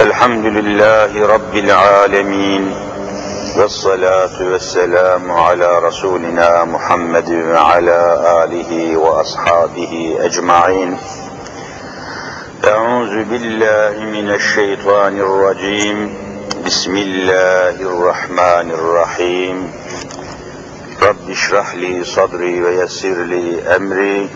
الحمد 0.00 0.46
لله 0.46 1.26
رب 1.26 1.54
العالمين 1.54 2.74
والصلاة 3.56 4.42
والسلام 4.52 5.30
على 5.32 5.78
رسولنا 5.78 6.64
محمد 6.64 7.30
وعلى 7.30 8.00
آله 8.44 8.96
وأصحابه 8.96 10.16
أجمعين. 10.20 10.98
أعوذ 12.64 13.24
بالله 13.24 14.04
من 14.04 14.30
الشيطان 14.30 15.20
الرجيم. 15.20 16.14
بسم 16.66 16.96
الله 16.96 17.76
الرحمن 17.92 18.70
الرحيم. 18.70 19.72
رب 21.02 21.30
اشرح 21.30 21.74
لي 21.74 22.04
صدري 22.04 22.62
ويسر 22.62 23.22
لي 23.22 23.76
أمري. 23.76 24.28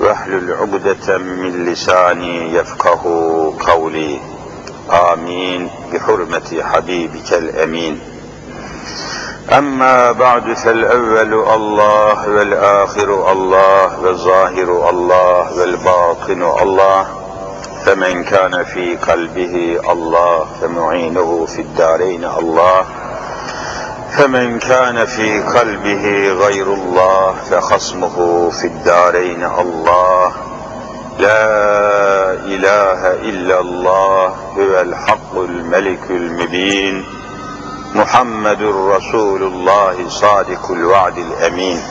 واحلل 0.00 0.52
عقدة 0.52 1.18
من 1.18 1.64
لساني 1.72 2.54
يفقه 2.54 3.02
قولي. 3.60 4.37
آمين 4.90 5.70
بحرمة 5.92 6.62
حبيبك 6.72 7.32
الأمين. 7.32 8.00
أما 9.52 10.12
بعد 10.12 10.52
فالأول 10.52 11.34
الله 11.34 12.28
والآخر 12.28 13.32
الله 13.32 14.00
والظاهر 14.00 14.90
الله 14.90 15.58
والباطن 15.58 16.42
الله. 16.62 17.06
فمن 17.84 18.24
كان 18.24 18.64
في 18.64 18.96
قلبه 18.96 19.80
الله 19.92 20.46
فمعينه 20.60 21.46
في 21.46 21.60
الدارين 21.60 22.24
الله. 22.24 22.84
فمن 24.18 24.58
كان 24.58 25.06
في 25.06 25.40
قلبه 25.40 26.32
غير 26.32 26.66
الله 26.74 27.34
فخصمه 27.50 28.50
في 28.50 28.66
الدارين 28.66 29.44
الله. 29.44 30.47
لا 31.19 32.33
إله 32.33 33.13
إلا 33.29 33.59
الله 33.59 34.27
هو 34.57 34.81
الحق 34.81 35.37
الملك 35.37 36.03
المبين 36.09 37.05
محمد 37.95 38.61
رسول 38.63 39.43
الله 39.43 40.09
صادق 40.09 40.71
الوعد 40.71 41.17
الأمين 41.17 41.81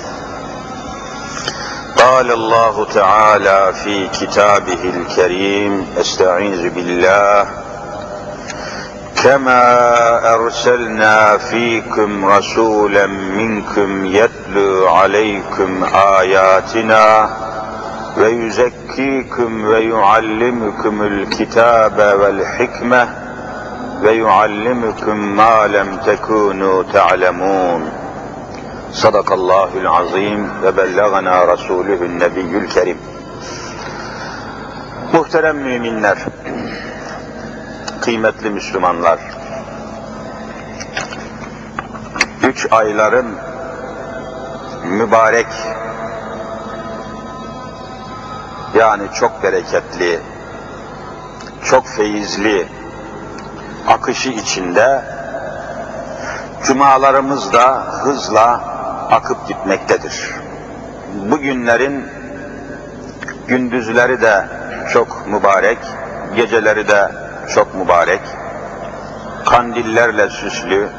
قال 1.96 2.32
الله 2.32 2.84
تعالى 2.84 3.72
في 3.84 4.08
كتابه 4.08 4.82
الكريم 4.84 5.86
استعيذ 6.00 6.70
بالله 6.70 7.48
كما 9.22 10.34
أرسلنا 10.34 11.38
فيكم 11.38 12.24
رسولا 12.26 13.06
منكم 13.06 14.06
يتلو 14.06 14.88
عليكم 14.88 15.84
ve 18.19 18.29
yüzekkikum 18.29 19.69
ve 19.69 19.79
yuallimukumul 19.79 21.31
kitabe 21.31 22.19
vel 22.19 22.39
hikme 22.59 23.07
ve 24.03 24.11
yuallimukum 24.11 25.19
ma 25.19 25.61
lem 25.61 26.03
tekunu 26.05 26.85
ta'lemun. 26.93 27.81
Sadakallahul 28.91 29.85
azim 29.85 30.61
ve 30.63 30.77
bellagana 30.77 31.47
rasuluhun 31.47 32.19
nebiyyül 32.19 32.69
kerim. 32.69 32.97
Muhterem 35.13 35.57
müminler, 35.57 36.17
kıymetli 38.01 38.49
Müslümanlar, 38.49 39.19
üç 42.43 42.67
ayların 42.71 43.27
mübarek 44.85 45.47
yani 48.77 49.03
çok 49.19 49.43
bereketli, 49.43 50.19
çok 51.63 51.87
feyizli 51.87 52.67
akışı 53.87 54.29
içinde 54.29 55.01
cumalarımız 56.63 57.53
da 57.53 57.83
hızla 58.03 58.61
akıp 59.11 59.47
gitmektedir. 59.47 60.31
Bu 61.31 61.39
günlerin 61.39 62.05
gündüzleri 63.47 64.21
de 64.21 64.45
çok 64.93 65.27
mübarek, 65.27 65.77
geceleri 66.35 66.87
de 66.87 67.11
çok 67.53 67.75
mübarek, 67.75 68.21
kandillerle 69.45 70.29
süslü, 70.29 70.89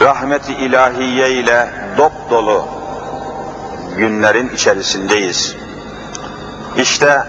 rahmeti 0.00 0.52
ilahiye 0.52 1.30
ile 1.30 1.68
dop 1.98 2.12
dolu 2.30 2.68
günlerin 3.96 4.48
içerisindeyiz. 4.48 5.65
İşte 6.76 7.22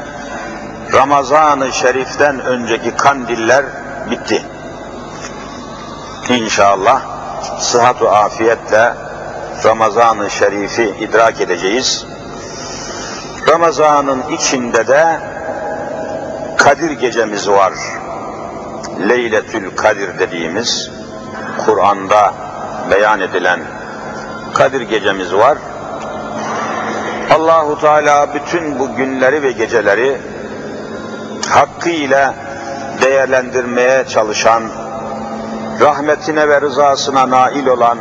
Ramazan-ı 0.92 1.72
Şerif'ten 1.72 2.40
önceki 2.40 2.96
kandiller 2.96 3.64
bitti. 4.10 4.42
İnşallah 6.28 7.02
sıhhat 7.58 8.02
ve 8.02 8.08
afiyetle 8.08 8.94
Ramazan-ı 9.64 10.30
Şerif'i 10.30 10.94
idrak 11.00 11.40
edeceğiz. 11.40 12.06
Ramazan'ın 13.48 14.22
içinde 14.30 14.86
de 14.86 15.20
Kadir 16.56 16.90
gecemiz 16.90 17.48
var. 17.48 17.72
Leyletül 19.08 19.76
Kadir 19.76 20.18
dediğimiz 20.18 20.90
Kur'an'da 21.66 22.34
beyan 22.90 23.20
edilen 23.20 23.60
Kadir 24.54 24.80
gecemiz 24.80 25.34
var. 25.34 25.58
Allahu 27.30 27.80
Teala 27.80 28.34
bütün 28.34 28.78
bu 28.78 28.96
günleri 28.96 29.42
ve 29.42 29.52
geceleri 29.52 30.20
hakkıyla 31.48 32.34
değerlendirmeye 33.02 34.04
çalışan, 34.04 34.62
rahmetine 35.80 36.48
ve 36.48 36.60
rızasına 36.60 37.30
nail 37.30 37.66
olan 37.66 37.98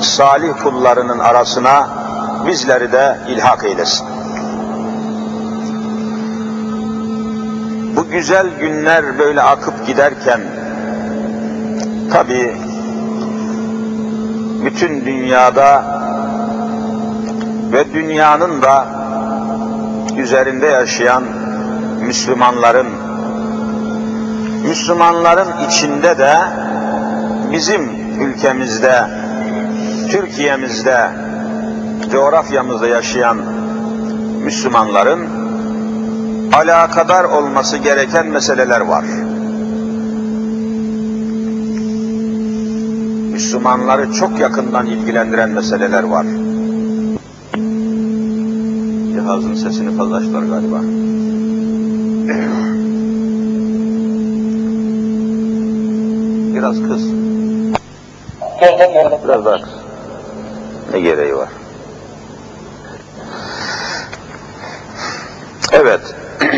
salih 0.00 0.52
kullarının 0.62 1.18
arasına 1.18 1.88
bizleri 2.46 2.92
de 2.92 3.18
ilhak 3.28 3.64
eylesin. 3.64 4.06
Bu 7.96 8.10
güzel 8.10 8.46
günler 8.60 9.18
böyle 9.18 9.42
akıp 9.42 9.86
giderken 9.86 10.40
tabi 12.12 12.56
bütün 14.64 15.06
dünyada 15.06 15.91
ve 17.72 17.94
dünyanın 17.94 18.62
da 18.62 18.86
üzerinde 20.16 20.66
yaşayan 20.66 21.22
Müslümanların 22.06 22.86
Müslümanların 24.68 25.48
içinde 25.68 26.18
de 26.18 26.34
bizim 27.52 27.90
ülkemizde 28.20 29.04
Türkiye'mizde 30.10 31.10
coğrafyamızda 32.12 32.88
yaşayan 32.88 33.36
Müslümanların 34.44 35.28
alakadar 36.52 37.24
olması 37.24 37.76
gereken 37.76 38.26
meseleler 38.26 38.80
var. 38.80 39.04
Müslümanları 43.32 44.12
çok 44.12 44.38
yakından 44.38 44.86
ilgilendiren 44.86 45.50
meseleler 45.50 46.02
var. 46.02 46.26
Cihazın 49.32 49.54
sesini 49.54 49.96
fazla 49.96 50.16
açtılar 50.16 50.42
galiba. 50.42 50.80
Biraz 56.54 56.76
kız. 56.76 57.12
Biraz 59.24 59.44
daha 59.44 59.60
kız. 59.60 59.70
Ne 60.92 61.00
gereği 61.00 61.36
var? 61.36 61.48
Evet. 65.72 66.00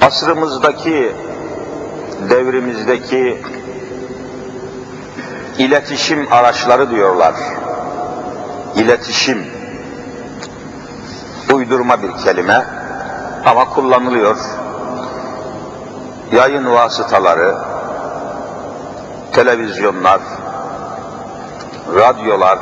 Asrımızdaki, 0.00 1.12
devrimizdeki 2.30 3.42
iletişim 5.58 6.32
araçları 6.32 6.90
diyorlar. 6.90 7.34
İletişim. 8.76 9.46
Uydurma 11.52 12.02
bir 12.02 12.24
kelime 12.24 12.66
ama 13.46 13.64
kullanılıyor. 13.64 14.36
Yayın 16.32 16.72
vasıtaları, 16.72 17.54
televizyonlar, 19.32 20.20
radyolar, 21.94 22.58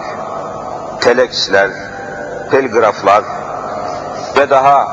teleksler, 1.00 1.70
telgraflar 2.50 3.24
ve 4.36 4.50
daha 4.50 4.88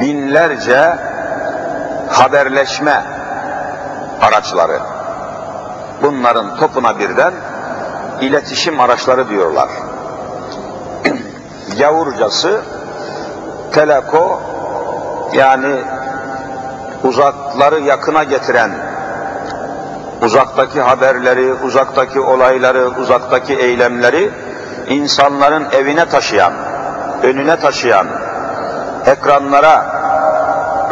binlerce 0.00 0.98
haberleşme 2.10 3.04
araçları. 4.22 4.80
Bunların 6.02 6.56
topuna 6.56 6.98
birden 6.98 7.32
iletişim 8.22 8.80
araçları 8.80 9.28
diyorlar. 9.28 9.68
Gavurcası 11.78 12.60
teleko 13.72 14.40
yani 15.32 15.76
uzakları 17.04 17.80
yakına 17.80 18.24
getiren, 18.24 18.70
uzaktaki 20.22 20.80
haberleri, 20.80 21.54
uzaktaki 21.54 22.20
olayları, 22.20 22.88
uzaktaki 22.88 23.54
eylemleri 23.54 24.30
insanların 24.88 25.66
evine 25.72 26.08
taşıyan, 26.08 26.52
önüne 27.22 27.60
taşıyan, 27.60 28.06
ekranlara, 29.06 29.86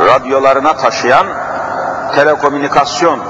radyolarına 0.06 0.76
taşıyan 0.76 1.26
telekomünikasyon, 2.14 3.20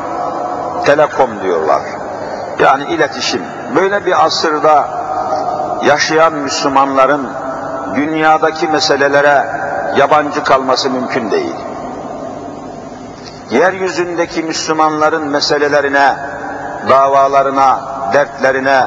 telekom 0.84 1.42
diyorlar. 1.42 1.82
Yani 2.58 2.84
iletişim. 2.84 3.42
Böyle 3.74 4.06
bir 4.06 4.24
asırda 4.24 4.88
yaşayan 5.84 6.32
Müslümanların 6.32 7.28
dünyadaki 7.94 8.68
meselelere 8.68 9.46
yabancı 9.96 10.44
kalması 10.44 10.90
mümkün 10.90 11.30
değil. 11.30 11.54
Yeryüzündeki 13.50 14.42
Müslümanların 14.42 15.28
meselelerine, 15.28 16.16
davalarına, 16.88 17.80
dertlerine, 18.12 18.86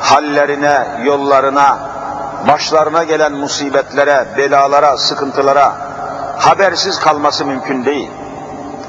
hallerine, 0.00 0.86
yollarına, 1.04 1.78
başlarına 2.48 3.04
gelen 3.04 3.32
musibetlere, 3.32 4.26
belalara, 4.36 4.96
sıkıntılara 4.96 5.72
habersiz 6.38 7.00
kalması 7.00 7.44
mümkün 7.44 7.84
değil. 7.84 8.10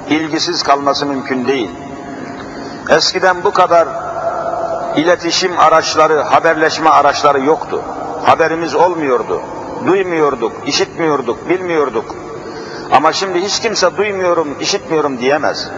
İlgisiz 0.10 0.64
kalması 0.64 1.06
mümkün 1.06 1.48
değil. 1.48 1.72
Eskiden 2.90 3.44
bu 3.44 3.52
kadar 3.52 3.88
iletişim 4.96 5.60
araçları, 5.60 6.22
haberleşme 6.22 6.90
araçları 6.90 7.42
yoktu. 7.42 7.82
Haberimiz 8.26 8.76
olmuyordu. 8.76 9.42
Duymuyorduk, 9.88 10.52
işitmiyorduk, 10.68 11.50
bilmiyorduk. 11.50 12.16
Ama 12.92 13.14
şimdi 13.14 13.42
hiç 13.42 13.60
kimse 13.60 13.98
duymuyorum, 13.98 14.48
işitmiyorum 14.60 15.20
diyemez. 15.20 15.70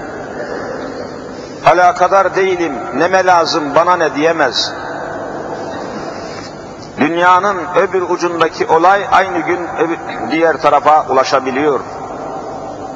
Alakadar 1.65 2.35
değilim, 2.35 2.73
neme 2.95 3.25
lazım, 3.25 3.63
bana 3.75 3.95
ne 3.95 4.15
diyemez. 4.15 4.73
Dünyanın 6.99 7.57
öbür 7.75 8.01
ucundaki 8.01 8.65
olay 8.65 9.01
aynı 9.11 9.39
gün 9.39 9.59
diğer 10.31 10.61
tarafa 10.61 11.05
ulaşabiliyor. 11.09 11.79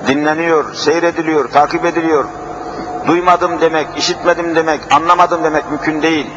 Dinleniyor, 0.07 0.73
seyrediliyor, 0.73 1.49
takip 1.51 1.85
ediliyor. 1.85 2.25
Duymadım 3.09 3.61
demek, 3.61 3.87
işitmedim 3.97 4.55
demek, 4.55 4.79
anlamadım 4.91 5.43
demek 5.43 5.69
mümkün 5.69 6.01
değil. 6.01 6.27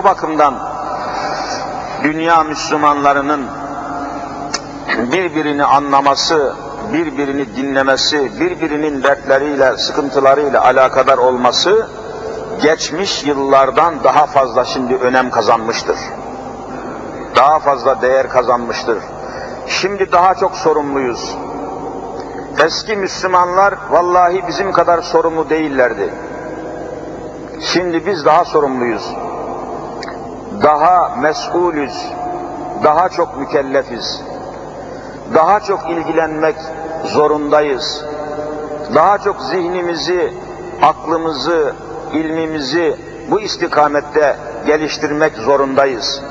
O 0.00 0.04
bakımdan 0.04 0.54
dünya 2.02 2.42
Müslümanlarının 2.42 3.46
birbirini 5.12 5.64
anlaması, 5.64 6.54
birbirini 6.92 7.56
dinlemesi, 7.56 8.40
birbirinin 8.40 9.02
dertleriyle, 9.02 9.76
sıkıntılarıyla 9.76 10.64
alakadar 10.64 11.18
olması 11.18 11.88
geçmiş 12.62 13.24
yıllardan 13.24 14.04
daha 14.04 14.26
fazla 14.26 14.64
şimdi 14.64 14.94
önem 14.96 15.30
kazanmıştır. 15.30 15.98
Daha 17.36 17.58
fazla 17.58 18.02
değer 18.02 18.28
kazanmıştır. 18.28 18.98
Şimdi 19.66 20.12
daha 20.12 20.34
çok 20.34 20.56
sorumluyuz. 20.56 21.36
Eski 22.64 22.96
Müslümanlar 22.96 23.74
vallahi 23.90 24.44
bizim 24.48 24.72
kadar 24.72 25.02
sorumlu 25.02 25.50
değillerdi. 25.50 26.14
Şimdi 27.60 28.06
biz 28.06 28.24
daha 28.24 28.44
sorumluyuz. 28.44 29.14
Daha 30.62 31.16
mesulüz. 31.16 32.06
Daha 32.84 33.08
çok 33.08 33.38
mükellefiz. 33.38 34.22
Daha 35.34 35.60
çok 35.60 35.90
ilgilenmek 35.90 36.56
zorundayız. 37.04 38.04
Daha 38.94 39.18
çok 39.18 39.40
zihnimizi, 39.40 40.34
aklımızı, 40.82 41.74
ilmimizi 42.12 42.96
bu 43.30 43.40
istikamette 43.40 44.36
geliştirmek 44.66 45.36
zorundayız. 45.36 46.22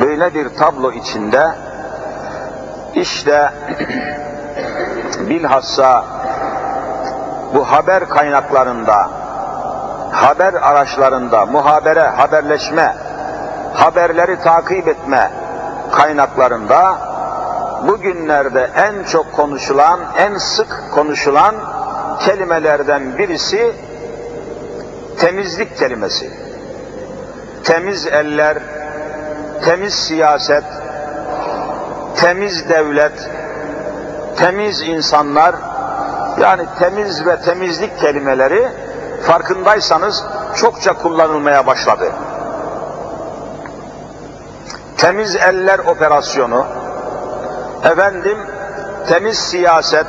Böyle 0.00 0.34
bir 0.34 0.48
tablo 0.48 0.92
içinde 0.92 1.69
işte 2.94 3.50
bilhassa 5.28 6.04
bu 7.54 7.64
haber 7.72 8.08
kaynaklarında, 8.08 9.10
haber 10.12 10.54
araçlarında, 10.54 11.46
muhabere, 11.46 12.02
haberleşme, 12.02 12.96
haberleri 13.74 14.40
takip 14.40 14.88
etme 14.88 15.30
kaynaklarında 15.92 16.98
bugünlerde 17.88 18.70
en 18.76 19.04
çok 19.04 19.32
konuşulan, 19.32 20.00
en 20.18 20.38
sık 20.38 20.90
konuşulan 20.94 21.54
kelimelerden 22.20 23.18
birisi 23.18 23.72
temizlik 25.18 25.78
kelimesi. 25.78 26.30
Temiz 27.64 28.06
eller, 28.06 28.58
temiz 29.64 29.94
siyaset, 29.94 30.64
temiz 32.16 32.68
devlet, 32.68 33.30
temiz 34.36 34.80
insanlar, 34.80 35.54
yani 36.40 36.62
temiz 36.78 37.26
ve 37.26 37.40
temizlik 37.40 37.98
kelimeleri 37.98 38.68
farkındaysanız 39.22 40.24
çokça 40.56 40.92
kullanılmaya 40.92 41.66
başladı. 41.66 42.12
Temiz 44.96 45.36
eller 45.36 45.78
operasyonu, 45.78 46.66
efendim 47.84 48.38
temiz 49.08 49.38
siyaset, 49.38 50.06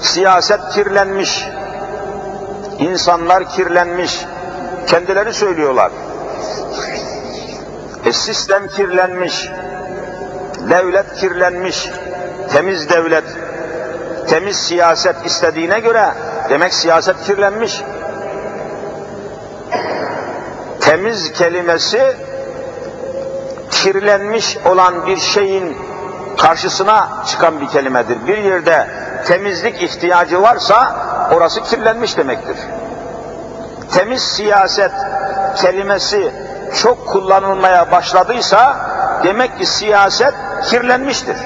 siyaset 0.00 0.60
kirlenmiş, 0.68 1.48
insanlar 2.78 3.48
kirlenmiş, 3.48 4.26
kendileri 4.86 5.32
söylüyorlar. 5.32 5.90
E 8.04 8.12
sistem 8.12 8.68
kirlenmiş, 8.68 9.50
devlet 10.70 11.14
kirlenmiş, 11.14 11.90
temiz 12.52 12.88
devlet, 12.88 13.24
temiz 14.28 14.56
siyaset 14.56 15.16
istediğine 15.26 15.80
göre 15.80 16.08
demek 16.48 16.74
siyaset 16.74 17.22
kirlenmiş. 17.22 17.82
Temiz 20.80 21.32
kelimesi 21.32 22.16
kirlenmiş 23.70 24.56
olan 24.64 25.06
bir 25.06 25.16
şeyin 25.16 25.76
karşısına 26.38 27.08
çıkan 27.26 27.60
bir 27.60 27.68
kelimedir. 27.68 28.26
Bir 28.26 28.38
yerde 28.38 28.86
temizlik 29.26 29.82
ihtiyacı 29.82 30.42
varsa 30.42 30.96
orası 31.32 31.62
kirlenmiş 31.62 32.16
demektir. 32.16 32.56
Temiz 33.92 34.22
siyaset 34.22 34.92
kelimesi 35.56 36.32
çok 36.82 37.06
kullanılmaya 37.06 37.90
başladıysa 37.90 38.76
demek 39.24 39.58
ki 39.58 39.66
siyaset 39.66 40.34
kirlenmiştir. 40.62 41.36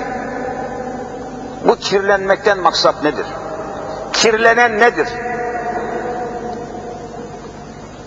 Bu 1.69 1.77
kirlenmekten 1.77 2.59
maksat 2.59 3.03
nedir? 3.03 3.27
Kirlenen 4.13 4.81
nedir? 4.81 5.09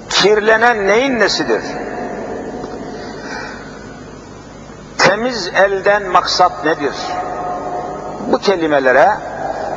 Kirlenen 0.09 0.87
neyin 0.87 1.19
nesidir? 1.19 1.61
Temiz 4.97 5.47
elden 5.47 6.07
maksat 6.07 6.65
nedir? 6.65 6.93
Bu 8.31 8.37
kelimelere 8.39 9.09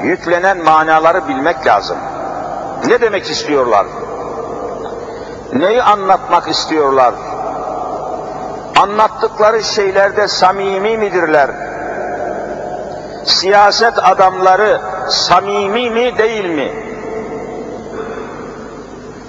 yüklenen 0.02 0.64
manaları 0.64 1.28
bilmek 1.28 1.66
lazım. 1.66 1.98
Ne 2.86 3.00
demek 3.00 3.30
istiyorlar? 3.30 3.86
Neyi 5.52 5.82
anlatmak 5.82 6.48
istiyorlar? 6.48 7.14
Anlattıkları 8.84 9.64
şeylerde 9.64 10.28
samimi 10.28 10.98
midirler? 10.98 11.50
Siyaset 13.24 13.94
adamları 14.02 14.80
samimi 15.10 15.90
mi 15.90 16.18
değil 16.18 16.44
mi? 16.44 16.72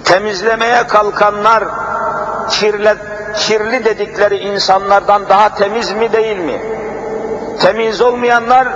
Temizlemeye 0.04 0.86
kalkanlar 0.86 1.64
kirle, 2.50 2.96
kirli 3.36 3.84
dedikleri 3.84 4.36
insanlardan 4.36 5.28
daha 5.28 5.54
temiz 5.54 5.92
mi 5.92 6.12
değil 6.12 6.38
mi? 6.38 6.60
Temiz 7.60 8.00
olmayanlar 8.00 8.68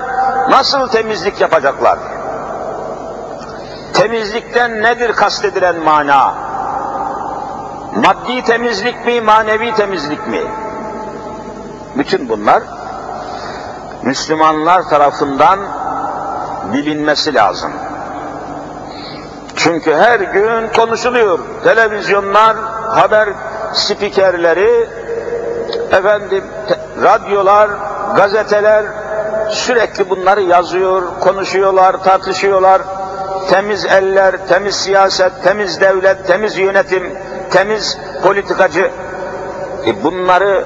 nasıl 0.51 0.89
temizlik 0.89 1.41
yapacaklar? 1.41 1.99
Temizlikten 3.95 4.83
nedir 4.83 5.13
kastedilen 5.13 5.77
mana? 5.77 6.35
Maddi 7.97 8.43
temizlik 8.45 9.07
mi, 9.07 9.21
manevi 9.21 9.75
temizlik 9.75 10.27
mi? 10.29 10.41
Bütün 11.97 12.29
bunlar 12.29 12.63
Müslümanlar 14.03 14.83
tarafından 14.83 15.61
bilinmesi 16.73 17.35
lazım. 17.35 17.73
Çünkü 19.57 19.95
her 19.95 20.21
gün 20.21 20.69
konuşuluyor. 20.77 21.39
Televizyonlar, 21.65 22.57
haber 22.91 23.29
spikerleri 23.73 24.89
efendim 25.93 26.45
radyolar, 27.03 27.71
gazeteler 28.17 28.85
sürekli 29.51 30.11
bunları 30.11 30.43
yazıyor, 30.43 31.03
konuşuyorlar, 31.21 32.05
tartışıyorlar. 32.05 32.83
Temiz 33.51 33.85
eller, 33.85 34.49
temiz 34.49 34.75
siyaset, 34.75 35.33
temiz 35.45 35.81
devlet, 35.81 36.27
temiz 36.27 36.59
yönetim, 36.59 37.17
temiz 37.51 37.99
politikacı. 38.23 38.91
E 39.87 40.05
bunları 40.05 40.65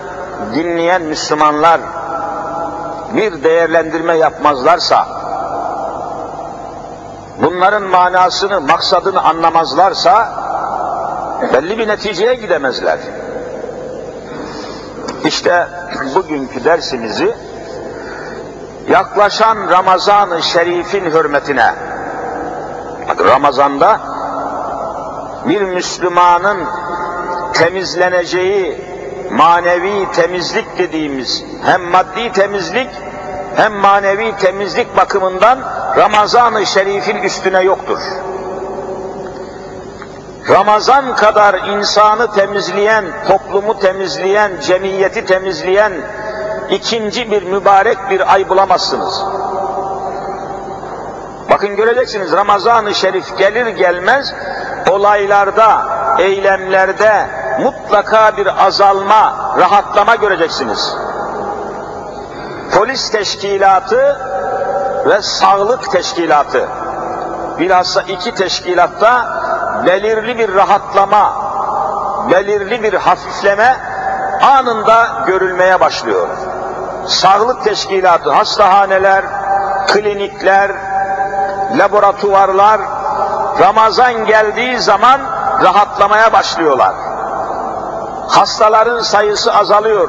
dinleyen 0.55 1.03
Müslümanlar 1.03 1.81
bir 3.17 3.45
değerlendirme 3.45 4.17
yapmazlarsa, 4.17 5.07
bunların 7.43 7.83
manasını, 7.83 8.61
maksadını 8.61 9.23
anlamazlarsa 9.23 10.29
belli 11.53 11.79
bir 11.79 11.89
neticeye 11.89 12.35
gidemezler. 12.35 12.99
İşte 15.25 15.69
bugünkü 16.15 16.65
dersimizi 16.65 17.35
yaklaşan 18.89 19.71
Ramazan-ı 19.71 20.43
Şerif'in 20.43 21.05
hürmetine 21.05 21.75
Ramazan'da 23.19 24.01
bir 25.49 25.63
Müslümanın 25.63 26.59
temizleneceği 27.53 28.94
manevi 29.31 30.13
temizlik 30.13 30.79
dediğimiz 30.79 31.45
hem 31.65 31.83
maddi 31.83 32.33
temizlik 32.33 32.89
hem 33.57 33.73
manevi 33.73 34.37
temizlik 34.37 34.97
bakımından 34.97 35.59
Ramazan-ı 35.97 36.67
Şerif'in 36.67 37.17
üstüne 37.17 37.61
yoktur. 37.61 37.99
Ramazan 40.49 41.17
kadar 41.17 41.55
insanı 41.55 42.33
temizleyen, 42.33 43.05
toplumu 43.29 43.79
temizleyen, 43.79 44.53
cemiyeti 44.61 45.25
temizleyen 45.25 45.93
ikinci 46.71 47.31
bir 47.31 47.43
mübarek 47.43 47.99
bir 48.11 48.33
ay 48.33 48.49
bulamazsınız. 48.49 49.25
Bakın 51.51 51.77
göreceksiniz 51.77 52.33
Ramazan-ı 52.33 52.95
Şerif 52.95 53.39
gelir 53.39 53.67
gelmez 53.67 54.35
olaylarda, 54.91 55.83
eylemlerde 56.19 57.27
mutlaka 57.61 58.37
bir 58.37 58.67
azalma, 58.67 59.55
rahatlama 59.59 60.15
göreceksiniz. 60.15 60.97
Polis 62.75 63.11
teşkilatı 63.11 64.17
ve 65.07 65.23
sağlık 65.23 65.93
teşkilatı 65.93 66.69
bilhassa 67.59 68.03
iki 68.03 68.35
teşkilatta 68.35 69.27
belirli 69.87 70.39
bir 70.39 70.55
rahatlama, 70.55 71.33
belirli 72.31 72.83
bir 72.83 72.95
hafifleme 72.95 73.77
anında 74.43 75.09
görülmeye 75.27 75.81
başlıyor. 75.81 76.29
Sağlık 77.07 77.65
teşkilatı, 77.65 78.31
hastahaneler, 78.31 79.25
klinikler, 79.87 80.71
laboratuvarlar 81.79 82.81
Ramazan 83.61 84.27
geldiği 84.27 84.81
zaman 84.81 85.21
rahatlamaya 85.63 86.33
başlıyorlar. 86.33 86.95
Hastaların 88.29 89.01
sayısı 89.01 89.55
azalıyor. 89.55 90.09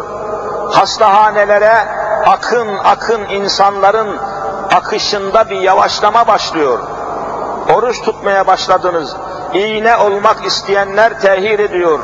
Hastahanelere 0.71 1.87
akın 2.25 2.77
akın 2.83 3.21
insanların 3.29 4.17
akışında 4.75 5.49
bir 5.49 5.59
yavaşlama 5.59 6.27
başlıyor. 6.27 6.79
Oruç 7.75 8.01
tutmaya 8.01 8.47
başladınız. 8.47 9.15
İğne 9.53 9.97
olmak 9.97 10.45
isteyenler 10.45 11.21
tehir 11.21 11.59
ediyor. 11.59 11.99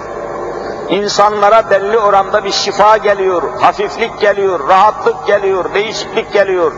İnsanlara 0.90 1.70
belli 1.70 2.00
oranda 2.00 2.44
bir 2.44 2.52
şifa 2.52 2.98
geliyor, 2.98 3.44
hafiflik 3.62 4.20
geliyor, 4.22 4.68
rahatlık 4.70 5.28
geliyor, 5.28 5.74
değişiklik 5.74 6.34
geliyor. 6.34 6.72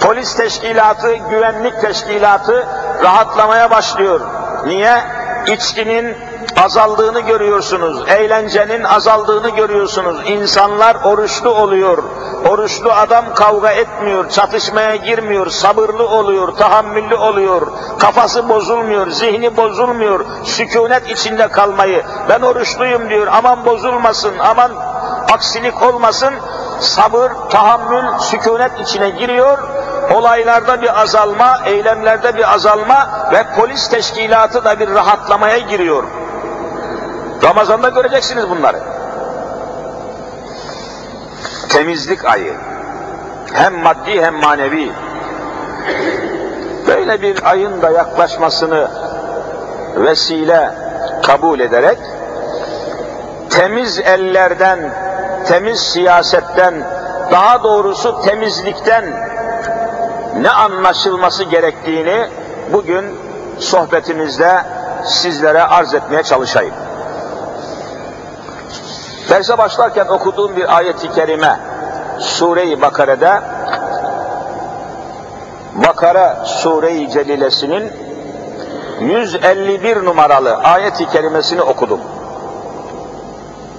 Polis 0.00 0.36
teşkilatı, 0.36 1.14
güvenlik 1.14 1.80
teşkilatı 1.80 2.66
rahatlamaya 3.02 3.70
başlıyor. 3.70 4.20
Niye? 4.66 4.98
İçkinin 5.46 6.16
azaldığını 6.64 7.20
görüyorsunuz, 7.20 8.08
eğlencenin 8.08 8.84
azaldığını 8.84 9.48
görüyorsunuz. 9.48 10.16
İnsanlar 10.26 10.96
oruçlu 11.04 11.50
oluyor. 11.50 12.02
Oruçlu 12.48 12.92
adam 12.92 13.24
kavga 13.34 13.70
etmiyor, 13.70 14.30
çatışmaya 14.30 14.96
girmiyor, 14.96 15.46
sabırlı 15.46 16.08
oluyor, 16.08 16.48
tahammüllü 16.48 17.16
oluyor, 17.16 17.66
kafası 17.98 18.48
bozulmuyor, 18.48 19.10
zihni 19.10 19.56
bozulmuyor, 19.56 20.26
sükunet 20.44 21.10
içinde 21.10 21.48
kalmayı, 21.48 22.04
ben 22.28 22.40
oruçluyum 22.40 23.10
diyor, 23.10 23.26
aman 23.32 23.64
bozulmasın, 23.64 24.38
aman 24.38 24.72
aksilik 25.32 25.82
olmasın, 25.82 26.34
sabır, 26.80 27.32
tahammül, 27.50 28.18
sükunet 28.18 28.80
içine 28.80 29.10
giriyor, 29.10 29.58
olaylarda 30.14 30.82
bir 30.82 31.00
azalma, 31.00 31.58
eylemlerde 31.64 32.36
bir 32.36 32.54
azalma 32.54 33.28
ve 33.32 33.44
polis 33.56 33.88
teşkilatı 33.88 34.64
da 34.64 34.80
bir 34.80 34.90
rahatlamaya 34.90 35.58
giriyor. 35.58 36.04
Ramazan'da 37.44 37.88
göreceksiniz 37.88 38.50
bunları. 38.50 38.80
Temizlik 41.68 42.24
ayı. 42.24 42.54
Hem 43.52 43.74
maddi 43.78 44.22
hem 44.22 44.34
manevi. 44.34 44.92
Böyle 46.86 47.22
bir 47.22 47.50
ayın 47.50 47.82
da 47.82 47.90
yaklaşmasını 47.90 48.88
vesile 49.96 50.70
kabul 51.22 51.60
ederek 51.60 51.98
temiz 53.50 53.98
ellerden, 53.98 54.78
temiz 55.46 55.80
siyasetten, 55.80 56.74
daha 57.30 57.62
doğrusu 57.62 58.22
temizlikten 58.24 59.04
ne 60.40 60.50
anlaşılması 60.50 61.44
gerektiğini 61.44 62.26
bugün 62.72 63.04
sohbetimizde 63.58 64.60
sizlere 65.04 65.62
arz 65.62 65.94
etmeye 65.94 66.22
çalışayım. 66.22 66.74
Derse 69.34 69.58
başlarken 69.58 70.06
okuduğum 70.06 70.56
bir 70.56 70.76
ayet-i 70.76 71.12
kerime 71.12 71.60
Sure-i 72.18 72.82
Bakare'de 72.82 73.40
Bakara 75.74 76.44
Sure-i 76.44 77.10
Celilesinin 77.10 77.92
151 79.00 80.04
numaralı 80.04 80.56
ayet-i 80.56 81.08
kerimesini 81.08 81.62
okudum. 81.62 82.00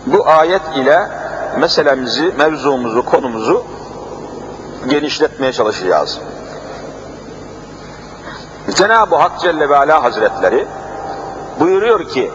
Bu 0.05 0.27
ayet 0.27 0.61
ile 0.75 1.07
meselemizi, 1.57 2.33
mevzumuzu, 2.37 3.05
konumuzu 3.05 3.63
genişletmeye 4.89 5.53
çalışacağız. 5.53 6.19
Cenab-ı 8.75 9.15
Hak 9.15 9.39
Celle 9.39 9.69
ve 9.69 9.77
Ala 9.77 10.03
Hazretleri 10.03 10.67
buyuruyor 11.59 12.09
ki 12.09 12.31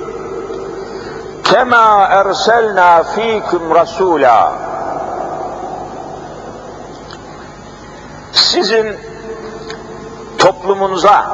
Kema 1.44 2.06
erselna 2.10 3.02
fikum 3.02 3.74
rasula 3.74 4.52
Sizin 8.32 8.96
toplumunuza 10.38 11.24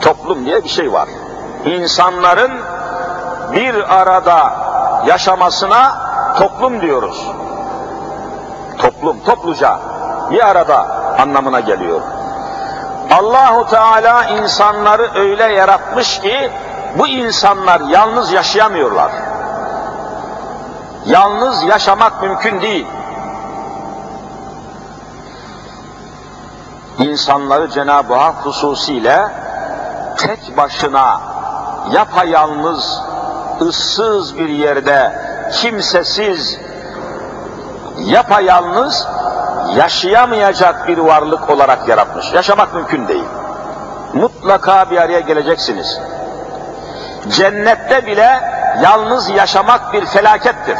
toplum 0.00 0.46
diye 0.46 0.64
bir 0.64 0.68
şey 0.68 0.92
var. 0.92 1.08
İnsanların 1.64 2.52
bir 3.52 3.94
arada 3.94 4.52
yaşamasına 5.06 5.96
toplum 6.38 6.80
diyoruz. 6.80 7.30
Toplum, 8.78 9.24
topluca 9.24 9.78
bir 10.30 10.48
arada 10.48 10.86
anlamına 11.18 11.60
geliyor. 11.60 12.00
Allahu 13.18 13.66
Teala 13.66 14.24
insanları 14.24 15.10
öyle 15.14 15.44
yaratmış 15.44 16.20
ki 16.20 16.50
bu 16.98 17.06
insanlar 17.06 17.80
yalnız 17.80 18.32
yaşayamıyorlar. 18.32 19.12
Yalnız 21.06 21.62
yaşamak 21.62 22.22
mümkün 22.22 22.60
değil. 22.60 22.86
İnsanları 26.98 27.70
Cenab-ı 27.70 28.14
Hak 28.14 28.34
hususiyle 28.34 29.28
tek 30.18 30.56
başına 30.56 31.20
yapayalnız, 31.92 33.00
ıssız 33.60 34.38
bir 34.38 34.48
yerde, 34.48 35.12
kimsesiz, 35.52 36.58
yapayalnız, 37.98 39.08
yaşayamayacak 39.76 40.88
bir 40.88 40.98
varlık 40.98 41.50
olarak 41.50 41.88
yaratmış. 41.88 42.32
Yaşamak 42.32 42.74
mümkün 42.74 43.08
değil. 43.08 43.24
Mutlaka 44.14 44.90
bir 44.90 44.96
araya 44.96 45.20
geleceksiniz. 45.20 45.98
Cennette 47.28 48.06
bile 48.06 48.40
yalnız 48.82 49.30
yaşamak 49.30 49.92
bir 49.92 50.06
felakettir. 50.06 50.78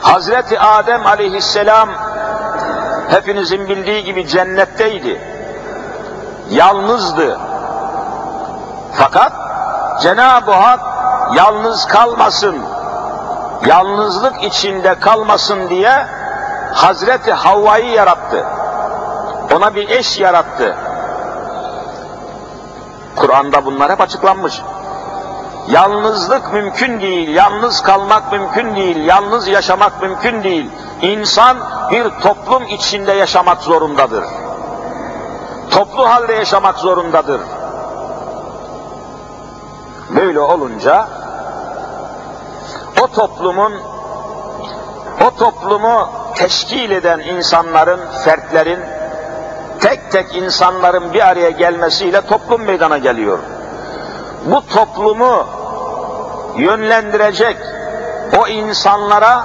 Hazreti 0.00 0.60
Adem 0.60 1.06
aleyhisselam 1.06 1.88
hepinizin 3.08 3.68
bildiği 3.68 4.04
gibi 4.04 4.28
cennetteydi. 4.28 5.20
Yalnızdı. 6.50 7.38
Fakat 8.94 9.32
Cenab-ı 10.02 10.52
Hak 10.52 10.80
yalnız 11.34 11.86
kalmasın, 11.86 12.56
yalnızlık 13.66 14.44
içinde 14.44 14.94
kalmasın 14.94 15.68
diye 15.68 16.06
Hazreti 16.74 17.32
Havva'yı 17.32 17.90
yarattı. 17.90 18.46
Ona 19.56 19.74
bir 19.74 19.88
eş 19.88 20.18
yarattı. 20.18 20.76
Kur'an'da 23.16 23.64
bunlar 23.64 23.92
hep 23.92 24.00
açıklanmış. 24.00 24.62
Yalnızlık 25.68 26.52
mümkün 26.52 27.00
değil, 27.00 27.28
yalnız 27.28 27.82
kalmak 27.82 28.32
mümkün 28.32 28.76
değil, 28.76 29.06
yalnız 29.06 29.48
yaşamak 29.48 30.02
mümkün 30.02 30.42
değil. 30.42 30.70
İnsan 31.02 31.56
bir 31.90 32.10
toplum 32.22 32.62
içinde 32.66 33.12
yaşamak 33.12 33.62
zorundadır. 33.62 34.24
Toplu 35.70 36.08
halde 36.08 36.32
yaşamak 36.32 36.78
zorundadır. 36.78 37.40
Böyle 40.16 40.40
olunca 40.40 41.08
o 43.02 43.06
toplumun 43.06 43.72
o 45.26 45.30
toplumu 45.38 46.08
teşkil 46.34 46.90
eden 46.90 47.18
insanların, 47.18 48.00
fertlerin, 48.24 48.80
tek 49.82 50.10
tek 50.10 50.34
insanların 50.34 51.12
bir 51.12 51.28
araya 51.28 51.50
gelmesiyle 51.50 52.20
toplum 52.20 52.62
meydana 52.62 52.98
geliyor. 52.98 53.38
Bu 54.44 54.66
toplumu 54.66 55.46
yönlendirecek, 56.56 57.56
o 58.38 58.48
insanlara 58.48 59.44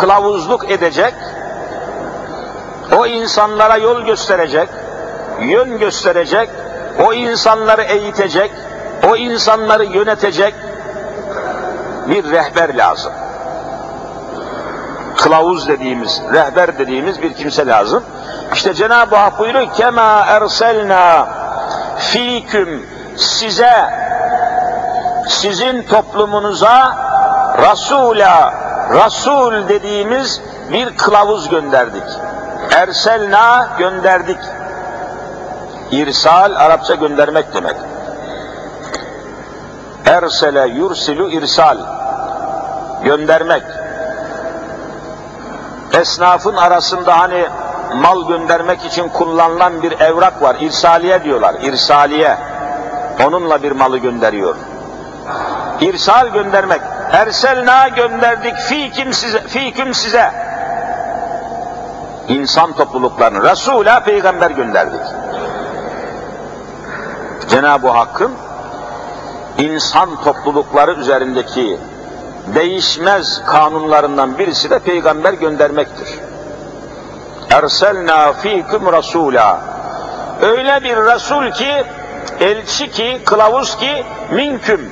kılavuzluk 0.00 0.70
edecek, 0.70 1.14
o 2.98 3.06
insanlara 3.06 3.76
yol 3.76 4.02
gösterecek, 4.02 4.68
yön 5.40 5.78
gösterecek, 5.78 6.50
o 7.06 7.12
insanları 7.12 7.82
eğitecek, 7.82 8.50
o 9.10 9.16
insanları 9.16 9.84
yönetecek 9.84 10.54
bir 12.06 12.30
rehber 12.30 12.76
lazım. 12.76 13.12
Kılavuz 15.22 15.68
dediğimiz, 15.68 16.22
rehber 16.32 16.78
dediğimiz 16.78 17.22
bir 17.22 17.34
kimse 17.34 17.66
lazım. 17.66 18.04
İşte 18.54 18.74
Cenab-ı 18.74 19.16
Hak 19.16 19.38
buyuruyor, 19.38 19.74
kema 19.74 20.24
erselna 20.26 21.28
fiküm 21.98 22.86
size, 23.16 23.90
sizin 25.28 25.82
toplumunuza 25.82 26.96
Rasula, 27.62 28.54
Rasul 28.90 29.68
dediğimiz 29.68 30.40
bir 30.72 30.96
kılavuz 30.96 31.48
gönderdik. 31.48 32.04
Erselna 32.76 33.68
gönderdik. 33.78 34.38
İrsal 35.90 36.54
Arapça 36.56 36.94
göndermek 36.94 37.54
demek. 37.54 37.76
Ersele 40.06 40.68
yursilu 40.68 41.30
irsal. 41.30 41.78
Göndermek. 43.04 43.62
Esnafın 45.98 46.56
arasında 46.56 47.18
hani 47.18 47.46
mal 47.94 48.28
göndermek 48.28 48.84
için 48.84 49.08
kullanılan 49.08 49.82
bir 49.82 50.00
evrak 50.00 50.42
var. 50.42 50.56
İrsaliye 50.60 51.24
diyorlar. 51.24 51.54
İrsaliye. 51.62 52.38
Onunla 53.26 53.62
bir 53.62 53.72
malı 53.72 53.98
gönderiyor. 53.98 54.56
İrsal 55.80 56.28
göndermek. 56.28 56.80
Erselna 57.12 57.88
gönderdik 57.88 58.56
fikim 58.56 59.12
size, 59.12 59.40
fiküm 59.48 59.94
size. 59.94 60.32
İnsan 62.28 62.72
topluluklarını, 62.72 63.50
Resul'a 63.50 64.00
peygamber 64.00 64.50
gönderdik. 64.50 65.00
Cenab-ı 67.48 67.88
Hakk'ın 67.88 68.32
insan 69.58 70.22
toplulukları 70.24 70.92
üzerindeki 70.92 71.78
değişmez 72.46 73.42
kanunlarından 73.46 74.38
birisi 74.38 74.70
de 74.70 74.78
peygamber 74.78 75.32
göndermektir. 75.32 76.08
Erselna 77.50 78.32
fikum 78.32 78.92
rasula. 78.92 79.60
Öyle 80.42 80.84
bir 80.84 80.96
resul 80.96 81.50
ki, 81.50 81.84
elçi 82.40 82.90
ki, 82.90 83.20
kılavuz 83.24 83.76
ki, 83.76 84.04
minküm. 84.32 84.90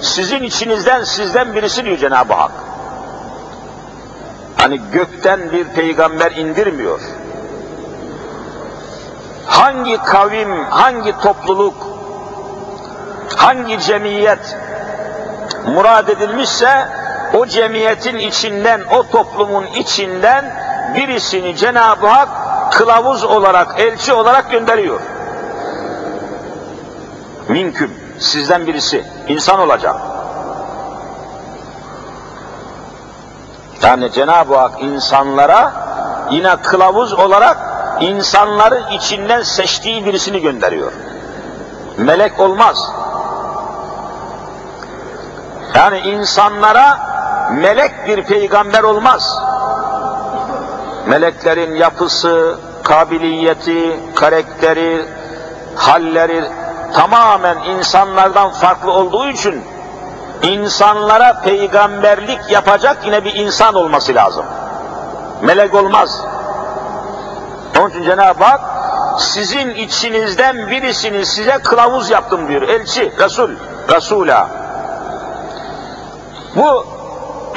Sizin 0.00 0.42
içinizden, 0.42 1.04
sizden 1.04 1.54
birisi 1.54 1.84
diyor 1.84 1.98
Cenab-ı 1.98 2.32
Hak. 2.32 2.50
Hani 4.56 4.80
gökten 4.92 5.52
bir 5.52 5.64
peygamber 5.64 6.32
indirmiyor. 6.32 7.00
Hangi 9.46 10.02
kavim, 10.02 10.64
hangi 10.64 11.20
topluluk, 11.20 11.86
hangi 13.36 13.80
cemiyet 13.80 14.56
murad 15.66 16.08
edilmişse 16.08 16.88
o 17.34 17.46
cemiyetin 17.46 18.16
içinden, 18.16 18.80
o 18.94 19.02
toplumun 19.02 19.66
içinden 19.66 20.44
birisini 20.94 21.56
Cenab-ı 21.56 22.06
Hak 22.06 22.28
kılavuz 22.72 23.24
olarak, 23.24 23.80
elçi 23.80 24.12
olarak 24.12 24.50
gönderiyor. 24.50 25.00
Minküm, 27.48 27.90
sizden 28.18 28.66
birisi, 28.66 29.04
insan 29.28 29.60
olacak. 29.60 29.96
Yani 33.82 34.12
Cenab-ı 34.12 34.56
Hak 34.56 34.82
insanlara 34.82 35.72
yine 36.30 36.56
kılavuz 36.56 37.12
olarak 37.12 37.58
insanların 38.00 38.90
içinden 38.90 39.42
seçtiği 39.42 40.06
birisini 40.06 40.40
gönderiyor. 40.40 40.92
Melek 41.96 42.40
olmaz. 42.40 42.90
Yani 45.76 45.98
insanlara 45.98 46.98
melek 47.50 47.92
bir 48.06 48.22
peygamber 48.22 48.82
olmaz. 48.82 49.38
Meleklerin 51.06 51.74
yapısı, 51.74 52.58
kabiliyeti, 52.82 54.00
karakteri, 54.14 55.08
halleri 55.76 56.44
tamamen 56.94 57.56
insanlardan 57.58 58.50
farklı 58.50 58.92
olduğu 58.92 59.28
için 59.28 59.64
insanlara 60.42 61.40
peygamberlik 61.40 62.50
yapacak 62.50 62.96
yine 63.04 63.24
bir 63.24 63.34
insan 63.34 63.74
olması 63.74 64.14
lazım. 64.14 64.46
Melek 65.42 65.74
olmaz. 65.74 66.20
Onun 67.80 67.90
için 67.90 68.02
Cenab-ı 68.02 68.44
Hak 68.44 68.60
sizin 69.18 69.70
içinizden 69.70 70.70
birisini 70.70 71.26
size 71.26 71.58
kılavuz 71.58 72.10
yaptım 72.10 72.48
diyor. 72.48 72.62
Elçi, 72.62 73.12
Resul, 73.18 73.50
Resul'a. 73.94 74.65
Bu 76.56 76.86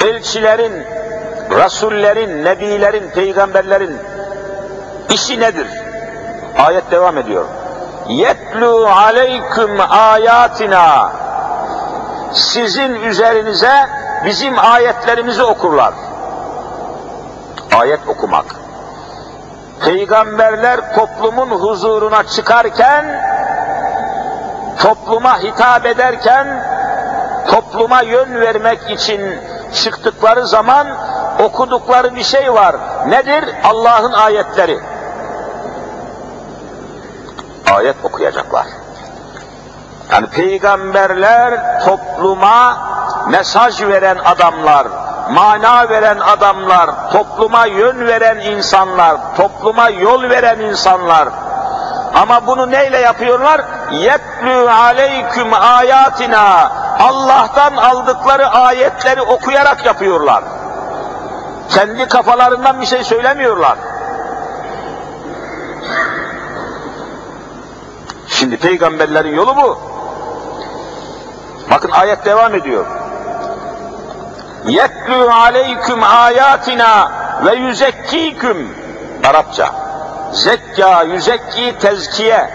elçilerin, 0.04 0.86
rasullerin, 1.50 2.44
nebilerin, 2.44 3.10
peygamberlerin 3.10 3.96
işi 5.10 5.40
nedir? 5.40 5.66
Ayet 6.58 6.90
devam 6.90 7.18
ediyor. 7.18 7.44
Yetlu 8.08 8.86
aleyküm 8.86 9.80
ayatina 9.90 11.12
sizin 12.32 12.94
üzerinize 12.94 13.86
bizim 14.24 14.58
ayetlerimizi 14.58 15.42
okurlar. 15.42 15.94
Ayet 17.78 18.08
okumak. 18.08 18.44
Peygamberler 19.84 20.94
toplumun 20.94 21.50
huzuruna 21.50 22.26
çıkarken, 22.26 23.04
topluma 24.82 25.38
hitap 25.42 25.86
ederken, 25.86 26.69
topluma 27.48 28.02
yön 28.02 28.40
vermek 28.40 28.90
için 28.90 29.20
çıktıkları 29.74 30.46
zaman 30.46 30.86
okudukları 31.38 32.16
bir 32.16 32.24
şey 32.24 32.54
var. 32.54 32.76
Nedir? 33.06 33.44
Allah'ın 33.64 34.12
ayetleri. 34.12 34.80
Ayet 37.74 37.96
okuyacaklar. 38.02 38.66
Yani 40.12 40.26
peygamberler 40.26 41.80
topluma 41.84 42.78
mesaj 43.28 43.82
veren 43.82 44.18
adamlar, 44.24 44.86
mana 45.30 45.88
veren 45.88 46.18
adamlar, 46.18 46.90
topluma 47.12 47.66
yön 47.66 48.06
veren 48.06 48.38
insanlar, 48.38 49.16
topluma 49.36 49.88
yol 49.88 50.22
veren 50.22 50.60
insanlar. 50.60 51.28
Ama 52.14 52.46
bunu 52.46 52.70
neyle 52.70 52.98
yapıyorlar? 52.98 53.60
Yetlü 53.90 54.70
aleyküm 54.70 55.54
ayatina. 55.54 56.72
Allah'tan 57.00 57.76
aldıkları 57.76 58.48
ayetleri 58.48 59.22
okuyarak 59.22 59.86
yapıyorlar. 59.86 60.44
Kendi 61.70 62.08
kafalarından 62.08 62.80
bir 62.80 62.86
şey 62.86 63.04
söylemiyorlar. 63.04 63.78
Şimdi 68.28 68.56
peygamberlerin 68.56 69.34
yolu 69.34 69.56
bu. 69.56 69.78
Bakın 71.70 71.90
ayet 71.90 72.24
devam 72.24 72.54
ediyor. 72.54 72.86
Yetlü 74.66 75.30
aleyküm 75.32 76.02
ayatina 76.02 77.12
ve 77.44 77.54
yüzekkiküm 77.54 78.80
Arapça. 79.24 79.70
Zekka, 80.32 81.02
yüzekki, 81.02 81.78
tezkiye. 81.78 82.50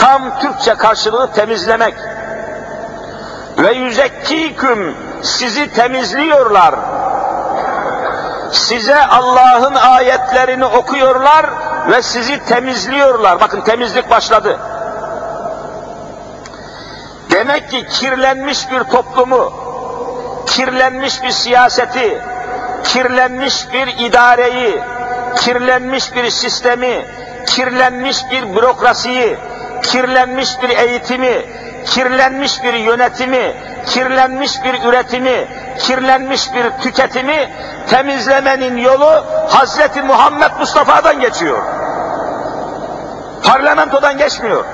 Tam 0.00 0.38
Türkçe 0.40 0.74
karşılığı 0.74 1.32
temizlemek. 1.32 1.94
Ve 3.58 3.72
yüzekkiküm 3.72 4.96
sizi 5.22 5.72
temizliyorlar. 5.72 6.74
Size 8.52 9.06
Allah'ın 9.06 9.74
ayetlerini 9.74 10.64
okuyorlar 10.64 11.46
ve 11.90 12.02
sizi 12.02 12.44
temizliyorlar. 12.44 13.40
Bakın 13.40 13.60
temizlik 13.60 14.10
başladı. 14.10 14.58
Demek 17.30 17.70
ki 17.70 17.86
kirlenmiş 17.86 18.70
bir 18.70 18.80
toplumu, 18.80 19.52
kirlenmiş 20.46 21.22
bir 21.22 21.30
siyaseti, 21.30 22.22
kirlenmiş 22.84 23.72
bir 23.72 23.86
idareyi, 23.86 24.80
kirlenmiş 25.36 26.14
bir 26.14 26.30
sistemi, 26.30 27.06
kirlenmiş 27.46 28.18
bir 28.30 28.56
bürokrasiyi, 28.56 29.38
kirlenmiş 29.82 30.62
bir 30.62 30.68
eğitimi, 30.68 31.44
kirlenmiş 31.86 32.62
bir 32.62 32.74
yönetimi, 32.74 33.54
kirlenmiş 33.86 34.64
bir 34.64 34.82
üretimi, 34.84 35.48
kirlenmiş 35.78 36.54
bir 36.54 36.70
tüketimi 36.82 37.50
temizlemenin 37.88 38.76
yolu 38.76 39.24
Hazreti 39.48 40.02
Muhammed 40.02 40.50
Mustafa'dan 40.58 41.20
geçiyor. 41.20 41.58
Parlamentodan 43.44 44.18
geçmiyor. 44.18 44.64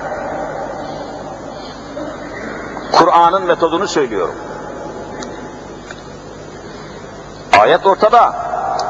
Kur'an'ın 2.92 3.42
metodunu 3.46 3.88
söylüyorum. 3.88 4.34
Ayet 7.60 7.86
ortada. 7.86 8.34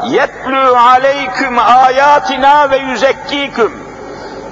Yetlü 0.06 0.76
aleyküm 0.76 1.58
ayatina 1.58 2.70
ve 2.70 2.76
yüzekkiküm. 2.76 3.83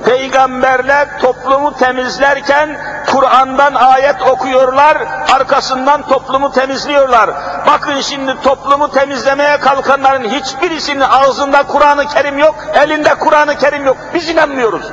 Peygamberler 0.04 1.20
toplumu 1.20 1.76
temizlerken 1.76 2.76
Kur'an'dan 3.12 3.74
ayet 3.74 4.22
okuyorlar, 4.22 4.98
arkasından 5.32 6.02
toplumu 6.02 6.52
temizliyorlar. 6.52 7.30
Bakın 7.66 8.00
şimdi 8.00 8.40
toplumu 8.42 8.90
temizlemeye 8.90 9.60
kalkanların 9.60 10.24
hiçbirisinin 10.24 11.00
ağzında 11.00 11.62
Kur'an-ı 11.62 12.06
Kerim 12.06 12.38
yok, 12.38 12.54
elinde 12.74 13.14
Kur'an-ı 13.14 13.58
Kerim 13.58 13.86
yok. 13.86 13.96
Biz 14.14 14.28
inanmıyoruz. 14.28 14.90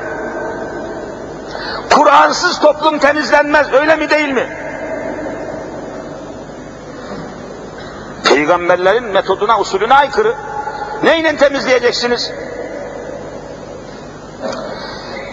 Kur'ansız 1.96 2.60
toplum 2.60 3.00
temizlenmez, 3.00 3.74
öyle 3.74 3.96
mi 3.96 4.10
değil 4.10 4.30
mi? 4.30 4.58
Peygamberlerin 8.24 9.04
metoduna, 9.04 9.60
usulüne 9.60 9.94
aykırı. 9.94 10.36
Neyle 11.04 11.38
temizleyeceksiniz? 11.38 12.32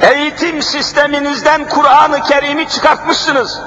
Eğitim 0.00 0.62
sisteminizden 0.62 1.68
Kur'an-ı 1.68 2.22
Kerim'i 2.22 2.68
çıkartmışsınız. 2.68 3.60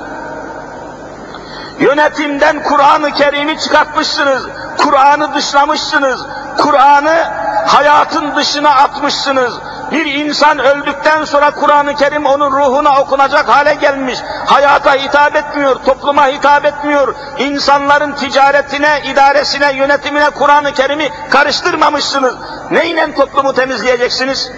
Yönetimden 1.80 2.64
Kur'an-ı 2.64 3.12
Kerim'i 3.12 3.60
çıkartmışsınız. 3.60 4.44
Kur'an'ı 4.78 5.34
dışlamışsınız. 5.36 6.22
Kur'an'ı 6.58 7.24
hayatın 7.68 8.36
dışına 8.36 8.70
atmışsınız. 8.70 9.54
Bir 9.92 10.06
insan 10.06 10.60
öldükten 10.60 11.26
sonra 11.26 11.52
Kur'an-ı 11.52 11.96
Kerim 11.96 12.26
onun 12.26 12.52
ruhuna 12.52 13.02
okunacak 13.02 13.50
hale 13.50 13.74
gelmiş. 13.74 14.20
Hayata 14.46 14.94
hitap 14.94 15.36
etmiyor, 15.36 15.76
topluma 15.86 16.28
hitap 16.28 16.66
etmiyor. 16.66 17.16
İnsanların 17.38 18.12
ticaretine, 18.12 19.02
idaresine, 19.06 19.74
yönetimine 19.74 20.30
Kur'an-ı 20.30 20.74
Kerim'i 20.74 21.10
karıştırmamışsınız. 21.30 22.36
Neyle 22.72 23.16
toplumu 23.16 23.54
temizleyeceksiniz? 23.54 24.52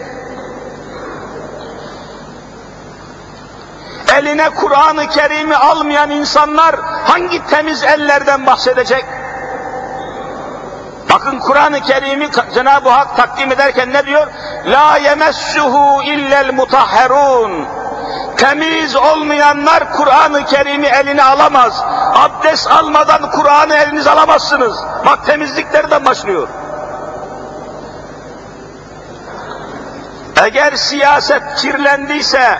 Eline 4.17 4.49
Kur'an-ı 4.49 5.07
Kerim'i 5.07 5.55
almayan 5.55 6.09
insanlar 6.09 6.75
hangi 7.03 7.45
temiz 7.45 7.83
ellerden 7.83 8.45
bahsedecek? 8.45 9.05
Bakın 11.09 11.39
Kur'an-ı 11.39 11.81
Kerim'i 11.81 12.29
Cenab-ı 12.53 12.89
Hak 12.89 13.17
takdim 13.17 13.51
ederken 13.51 13.93
ne 13.93 14.05
diyor? 14.05 14.27
La 14.65 14.97
yemessuhu 14.97 16.03
illel 16.03 16.53
mutahherun. 16.53 17.67
Temiz 18.37 18.95
olmayanlar 18.95 19.93
Kur'an-ı 19.93 20.45
Kerim'i 20.45 20.87
eline 20.87 21.23
alamaz. 21.23 21.83
Abdest 22.13 22.71
almadan 22.71 23.31
Kur'an'ı 23.31 23.75
eliniz 23.75 24.07
alamazsınız. 24.07 24.77
Bak 25.05 25.25
temizliklerden 25.25 26.05
başlıyor. 26.05 26.47
Eğer 30.35 30.75
siyaset 30.75 31.43
kirlendiyse, 31.57 32.59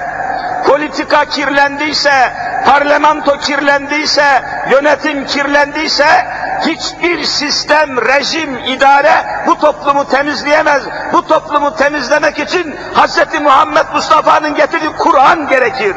politika 0.67 1.26
kirlendiyse, 1.26 2.34
parlamento 2.65 3.38
kirlendiyse, 3.38 4.43
yönetim 4.71 5.26
kirlendiyse, 5.26 6.26
hiçbir 6.65 7.24
sistem, 7.24 8.02
rejim, 8.02 8.58
idare 8.58 9.26
bu 9.47 9.60
toplumu 9.60 10.08
temizleyemez. 10.10 10.84
Bu 11.13 11.28
toplumu 11.28 11.76
temizlemek 11.76 12.39
için 12.39 12.76
Hz. 12.95 13.41
Muhammed 13.41 13.86
Mustafa'nın 13.93 14.56
getirdiği 14.56 14.91
Kur'an 14.91 15.47
gerekir. 15.47 15.95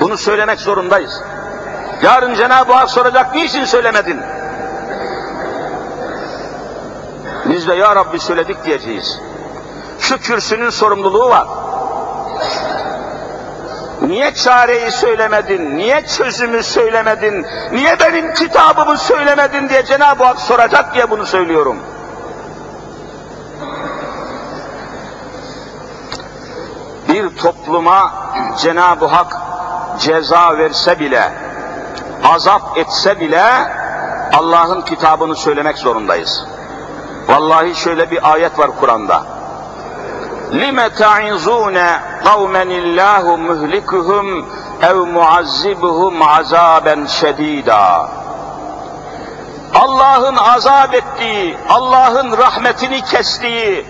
Bunu 0.00 0.16
söylemek 0.16 0.60
zorundayız. 0.60 1.22
Yarın 2.02 2.34
Cenab-ı 2.34 2.72
Hak 2.72 2.90
soracak, 2.90 3.34
niçin 3.34 3.64
söylemedin? 3.64 4.20
Biz 7.44 7.68
de 7.68 7.74
Ya 7.74 7.96
Rabbi 7.96 8.20
söyledik 8.20 8.64
diyeceğiz. 8.64 9.20
Şu 10.00 10.18
kürsünün 10.18 10.70
sorumluluğu 10.70 11.28
var. 11.30 11.46
Niye 14.02 14.34
çareyi 14.34 14.90
söylemedin, 14.90 15.76
niye 15.76 16.06
çözümü 16.06 16.62
söylemedin, 16.62 17.46
niye 17.72 18.00
benim 18.00 18.34
kitabımı 18.34 18.98
söylemedin 18.98 19.68
diye 19.68 19.84
Cenab-ı 19.84 20.24
Hak 20.24 20.38
soracak 20.38 20.94
diye 20.94 21.10
bunu 21.10 21.26
söylüyorum. 21.26 21.76
Bir 27.08 27.36
topluma 27.36 28.12
Cenab-ı 28.58 29.06
Hak 29.06 29.36
ceza 30.00 30.58
verse 30.58 31.00
bile, 31.00 31.32
azap 32.24 32.78
etse 32.78 33.20
bile 33.20 33.42
Allah'ın 34.32 34.82
kitabını 34.82 35.36
söylemek 35.36 35.78
zorundayız. 35.78 36.44
Vallahi 37.28 37.74
şöyle 37.74 38.10
bir 38.10 38.32
ayet 38.32 38.58
var 38.58 38.70
Kur'an'da 38.80 39.35
lime 40.52 40.88
ta'izune 40.90 42.00
kavmen 42.24 42.68
illahu 42.70 43.38
muhlikuhum 43.38 44.46
ev 44.82 44.96
muazzibuhum 44.96 46.22
azaben. 46.22 47.06
Allah'ın 49.74 50.36
azap 50.36 50.94
ettiği, 50.94 51.56
Allah'ın 51.68 52.38
rahmetini 52.38 53.02
kestiği, 53.02 53.86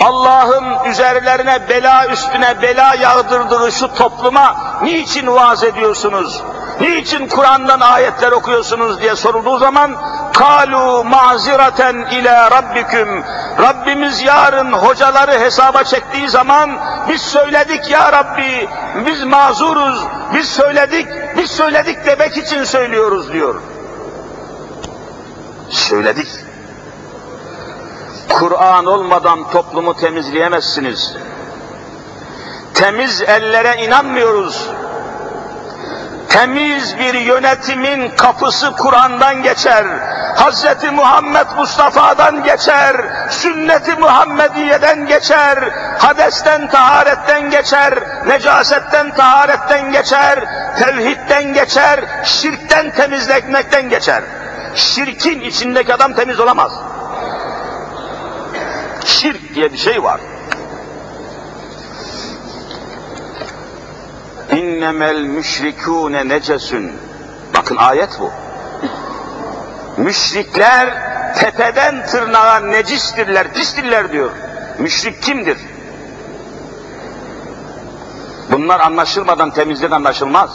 Allah'ın 0.00 0.90
üzerlerine 0.90 1.68
bela 1.68 2.06
üstüne 2.06 2.62
bela 2.62 2.94
yağdırdığı 2.94 3.72
şu 3.72 3.94
topluma 3.94 4.56
niçin 4.82 5.26
vaaz 5.26 5.64
ediyorsunuz? 5.64 6.42
Niçin 6.80 7.28
Kur'an'dan 7.28 7.80
ayetler 7.80 8.32
okuyorsunuz 8.32 9.00
diye 9.00 9.16
sorulduğu 9.16 9.58
zaman 9.58 9.96
kalu 10.34 11.04
maziraten 11.04 11.96
ile 11.96 12.50
rabbiküm 12.50 13.24
Rabbimiz 13.62 14.22
yarın 14.22 14.72
hocaları 14.72 15.30
hesaba 15.30 15.84
çektiği 15.84 16.28
zaman 16.28 16.70
biz 17.08 17.22
söyledik 17.22 17.90
ya 17.90 18.12
Rabbi 18.12 18.68
biz 19.06 19.24
mazuruz 19.24 20.04
biz 20.34 20.48
söyledik 20.48 21.06
biz 21.36 21.50
söyledik 21.50 22.06
demek 22.06 22.36
için 22.36 22.64
söylüyoruz 22.64 23.32
diyor. 23.32 23.62
Söyledik. 25.70 26.28
Kur'an 28.28 28.86
olmadan 28.86 29.50
toplumu 29.50 29.96
temizleyemezsiniz. 29.96 31.14
Temiz 32.74 33.22
ellere 33.22 33.84
inanmıyoruz. 33.84 34.68
Temiz 36.30 36.98
bir 36.98 37.14
yönetimin 37.14 38.10
kapısı 38.16 38.72
Kur'an'dan 38.72 39.42
geçer. 39.42 39.84
Hz. 40.36 40.64
Muhammed 40.92 41.46
Mustafa'dan 41.56 42.44
geçer. 42.44 42.96
Sünnet-i 43.30 43.94
Muhammediye'den 43.94 45.06
geçer. 45.06 45.58
Hadesten, 45.98 46.68
taharetten 46.68 47.50
geçer. 47.50 47.94
Necasetten, 48.26 49.14
taharetten 49.14 49.92
geçer. 49.92 50.44
Tevhidden 50.78 51.54
geçer. 51.54 52.00
Şirkten 52.24 52.90
temizlenmekten 52.90 53.88
geçer. 53.88 54.22
Şirkin 54.74 55.40
içindeki 55.40 55.94
adam 55.94 56.14
temiz 56.14 56.40
olamaz. 56.40 56.72
Şirk 59.04 59.54
diye 59.54 59.72
bir 59.72 59.78
şey 59.78 60.02
var. 60.02 60.20
İnnemel 64.52 65.22
müşrikûne 65.22 66.28
necesun. 66.28 66.92
Bakın 67.56 67.76
ayet 67.76 68.20
bu. 68.20 68.30
Müşrikler 69.96 71.10
tepeden 71.34 72.06
tırnağa 72.06 72.60
necistirler, 72.60 73.52
pistirler 73.52 74.12
diyor. 74.12 74.30
Müşrik 74.78 75.22
kimdir? 75.22 75.58
Bunlar 78.52 78.80
anlaşılmadan 78.80 79.50
temizlik 79.50 79.92
anlaşılmaz. 79.92 80.50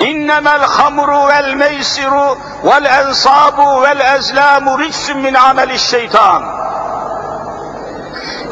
İnnemel 0.00 0.60
hamru 0.60 1.28
vel 1.28 1.54
meysiru 1.54 2.38
vel 2.64 2.84
ensabu 2.84 3.82
vel 3.82 4.16
ezlamu 4.16 4.78
ricsun 4.78 5.18
min 5.18 5.34
ameli 5.34 5.78
şeytan. 5.78 6.42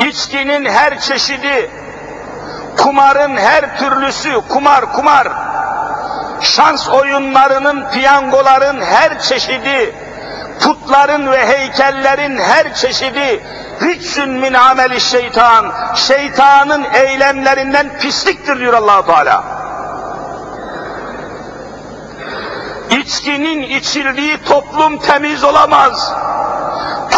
İçkinin 0.00 0.64
her 0.64 1.00
çeşidi, 1.00 1.70
kumarın 2.76 3.36
her 3.36 3.78
türlüsü, 3.78 4.40
kumar 4.48 4.92
kumar, 4.92 5.28
şans 6.40 6.88
oyunlarının, 6.88 7.90
piyangoların 7.90 8.80
her 8.80 9.20
çeşidi, 9.20 9.94
putların 10.60 11.32
ve 11.32 11.46
heykellerin 11.46 12.38
her 12.38 12.74
çeşidi, 12.74 13.44
ricsun 13.82 14.30
min 14.30 14.54
ameli 14.54 15.00
şeytan, 15.00 15.72
şeytanın 15.94 16.84
eylemlerinden 16.94 17.98
pisliktir 17.98 18.60
diyor 18.60 18.74
allah 18.74 19.06
Teala. 19.06 19.44
İçkinin 22.90 23.62
içildiği 23.62 24.42
toplum 24.42 24.98
temiz 24.98 25.44
olamaz. 25.44 26.12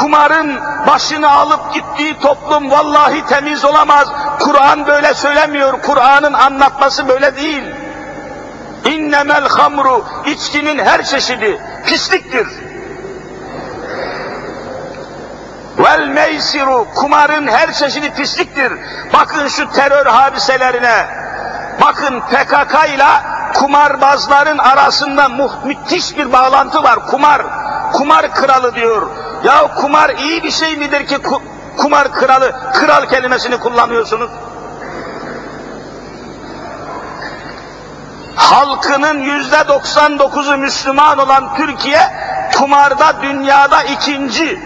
Kumarın 0.01 0.61
başını 0.87 1.31
alıp 1.31 1.75
gittiği 1.75 2.19
toplum 2.19 2.71
vallahi 2.71 3.27
temiz 3.27 3.65
olamaz. 3.65 4.09
Kur'an 4.39 4.87
böyle 4.87 5.15
söylemiyor. 5.15 5.83
Kur'an'ın 5.83 6.33
anlatması 6.33 7.09
böyle 7.09 7.37
değil. 7.37 7.65
İnnemel 8.85 9.49
hamru, 9.49 10.05
içkinin 10.27 10.79
her 10.79 11.05
çeşidi 11.05 11.61
pisliktir. 11.87 12.47
Vel 15.79 16.09
meysiru, 16.09 16.87
kumarın 16.95 17.47
her 17.47 17.73
çeşidi 17.73 18.11
pisliktir. 18.11 18.73
Bakın 19.13 19.49
şu 19.49 19.71
terör 19.71 20.07
hadiselerine, 20.07 21.07
bakın 21.81 22.21
PKK 22.21 22.95
ile 22.95 23.07
kumarbazların 23.55 24.59
arasında 24.59 25.29
müthiş 25.65 26.17
bir 26.19 26.33
bağlantı 26.33 26.83
var. 26.83 27.07
Kumar, 27.07 27.43
kumar 27.93 28.35
kralı 28.35 28.75
diyor. 28.75 29.07
Ya 29.45 29.75
kumar 29.75 30.11
iyi 30.11 30.43
bir 30.43 30.51
şey 30.51 30.77
midir 30.77 31.07
ki 31.07 31.19
kumar 31.77 32.13
kralı, 32.13 32.53
kral 32.73 33.07
kelimesini 33.09 33.59
kullanıyorsunuz? 33.59 34.31
Halkının 38.37 39.19
yüzde 39.21 39.57
99'u 39.57 40.59
Müslüman 40.59 41.19
olan 41.19 41.57
Türkiye, 41.57 42.01
kumarda 42.59 43.23
dünyada 43.23 43.83
ikinci. 43.83 44.61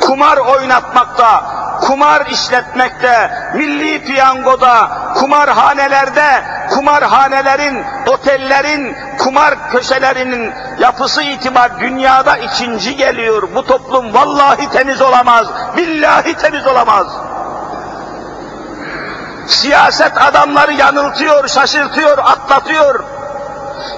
Kumar 0.00 0.36
oynatmakta, 0.36 1.44
kumar 1.82 2.26
işletmekte, 2.26 3.30
milli 3.54 4.04
piyangoda, 4.04 4.90
kumarhanelerde, 5.14 6.44
kumarhanelerin, 6.70 7.84
otellerin, 8.06 8.96
kumar 9.18 9.70
köşelerinin 9.70 10.52
yapısı 10.78 11.22
itibar 11.22 11.80
dünyada 11.80 12.36
ikinci 12.36 12.96
geliyor. 12.96 13.48
Bu 13.54 13.66
toplum 13.66 14.14
vallahi 14.14 14.70
temiz 14.70 15.02
olamaz, 15.02 15.46
billahi 15.76 16.34
temiz 16.34 16.66
olamaz. 16.66 17.06
Siyaset 19.46 20.18
adamları 20.18 20.72
yanıltıyor, 20.72 21.48
şaşırtıyor, 21.48 22.18
atlatıyor. 22.18 23.11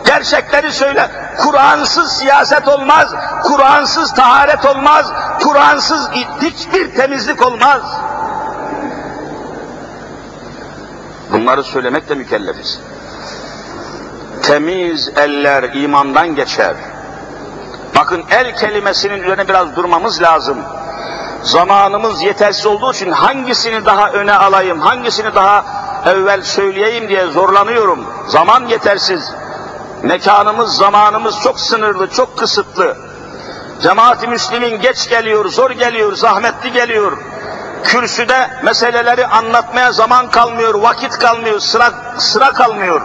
Gerçekleri 0.07 0.73
söyle. 0.73 1.11
Kur'ansız 1.39 2.13
siyaset 2.13 2.69
olmaz, 2.69 3.15
Kur'ansız 3.43 4.15
taharet 4.15 4.65
olmaz, 4.65 5.07
Kur'ansız 5.43 6.11
hiçbir 6.41 6.95
temizlik 6.97 7.47
olmaz. 7.47 7.83
Bunları 11.33 11.63
söylemekle 11.63 12.15
mükellefiz. 12.15 12.81
Temiz 14.43 15.09
eller 15.17 15.75
imandan 15.75 16.35
geçer. 16.35 16.75
Bakın 17.97 18.25
el 18.31 18.57
kelimesinin 18.57 19.23
üzerine 19.23 19.49
biraz 19.49 19.77
durmamız 19.77 20.23
lazım. 20.23 20.59
Zamanımız 21.43 22.23
yetersiz 22.23 22.67
olduğu 22.67 22.93
için 22.93 23.11
hangisini 23.11 23.85
daha 23.87 24.11
öne 24.11 24.33
alayım, 24.33 24.81
hangisini 24.81 25.35
daha 25.35 25.65
evvel 26.07 26.43
söyleyeyim 26.43 27.09
diye 27.09 27.27
zorlanıyorum. 27.27 28.07
Zaman 28.29 28.67
yetersiz. 28.67 29.33
Mekanımız, 30.05 30.77
zamanımız 30.77 31.41
çok 31.41 31.61
sınırlı, 31.61 32.11
çok 32.11 32.39
kısıtlı. 32.39 32.97
Cemaat-i 33.83 34.29
Müslim'in 34.29 34.81
geç 34.81 35.09
geliyor, 35.09 35.51
zor 35.51 35.71
geliyor, 35.71 36.13
zahmetli 36.13 36.73
geliyor. 36.73 37.19
Kürsüde 37.85 38.51
meseleleri 38.65 39.27
anlatmaya 39.27 39.93
zaman 39.93 40.31
kalmıyor, 40.31 40.75
vakit 40.75 41.19
kalmıyor, 41.19 41.61
sıra, 41.61 41.93
sıra 42.19 42.53
kalmıyor. 42.53 43.01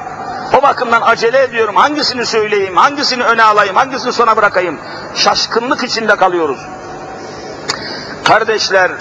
O 0.60 0.62
bakımdan 0.62 1.02
acele 1.02 1.44
ediyorum. 1.44 1.76
Hangisini 1.76 2.26
söyleyeyim, 2.26 2.78
hangisini 2.78 3.24
öne 3.24 3.44
alayım, 3.44 3.76
hangisini 3.76 4.14
sona 4.14 4.38
bırakayım? 4.38 4.80
Şaşkınlık 5.16 5.84
içinde 5.84 6.16
kalıyoruz. 6.16 6.60
Kardeşler, 8.24 8.92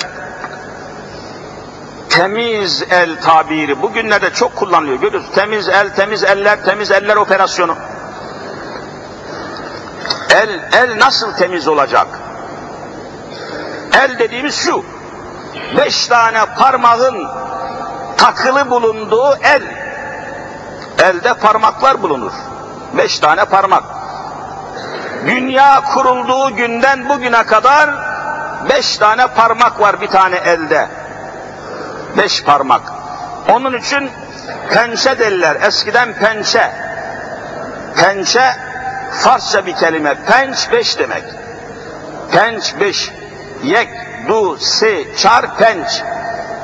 temiz 2.11 2.83
el 2.91 3.21
tabiri 3.21 3.83
bugünlerde 3.83 4.33
çok 4.33 4.57
kullanılıyor. 4.57 5.01
Görüyoruz. 5.01 5.31
Temiz 5.35 5.69
el, 5.69 5.95
temiz 5.95 6.25
eller, 6.25 6.65
temiz 6.65 6.91
eller 6.91 7.17
operasyonu. 7.17 7.77
El, 10.31 10.61
el 10.73 10.99
nasıl 10.99 11.33
temiz 11.33 11.69
olacak? 11.69 12.07
El 13.93 14.19
dediğimiz 14.19 14.55
şu. 14.55 14.85
Beş 15.77 16.07
tane 16.07 16.47
parmağın 16.59 17.29
takılı 18.17 18.71
bulunduğu 18.71 19.37
el. 19.43 19.63
Elde 21.03 21.35
parmaklar 21.35 22.03
bulunur. 22.03 22.33
Beş 22.97 23.19
tane 23.19 23.45
parmak. 23.45 23.85
Dünya 25.27 25.85
kurulduğu 25.95 26.57
günden 26.57 27.09
bugüne 27.09 27.43
kadar 27.47 27.91
beş 28.69 28.97
tane 28.97 29.27
parmak 29.27 29.81
var 29.81 30.01
bir 30.01 30.09
tane 30.09 30.37
elde. 30.37 30.89
Beş 32.17 32.45
parmak. 32.45 32.93
Onun 33.49 33.73
için 33.73 34.11
pençe 34.71 35.19
derler. 35.19 35.57
Eskiden 35.63 36.13
pençe. 36.13 36.73
Pençe 37.97 38.69
Farsça 39.13 39.67
bir 39.67 39.77
kelime. 39.77 40.15
Penç 40.15 40.73
beş 40.73 40.99
demek. 40.99 41.25
Penç 42.33 42.75
beş. 42.81 43.11
Yek, 43.63 43.89
du, 44.29 44.57
se, 44.59 45.17
çar, 45.17 45.57
penç. 45.57 46.03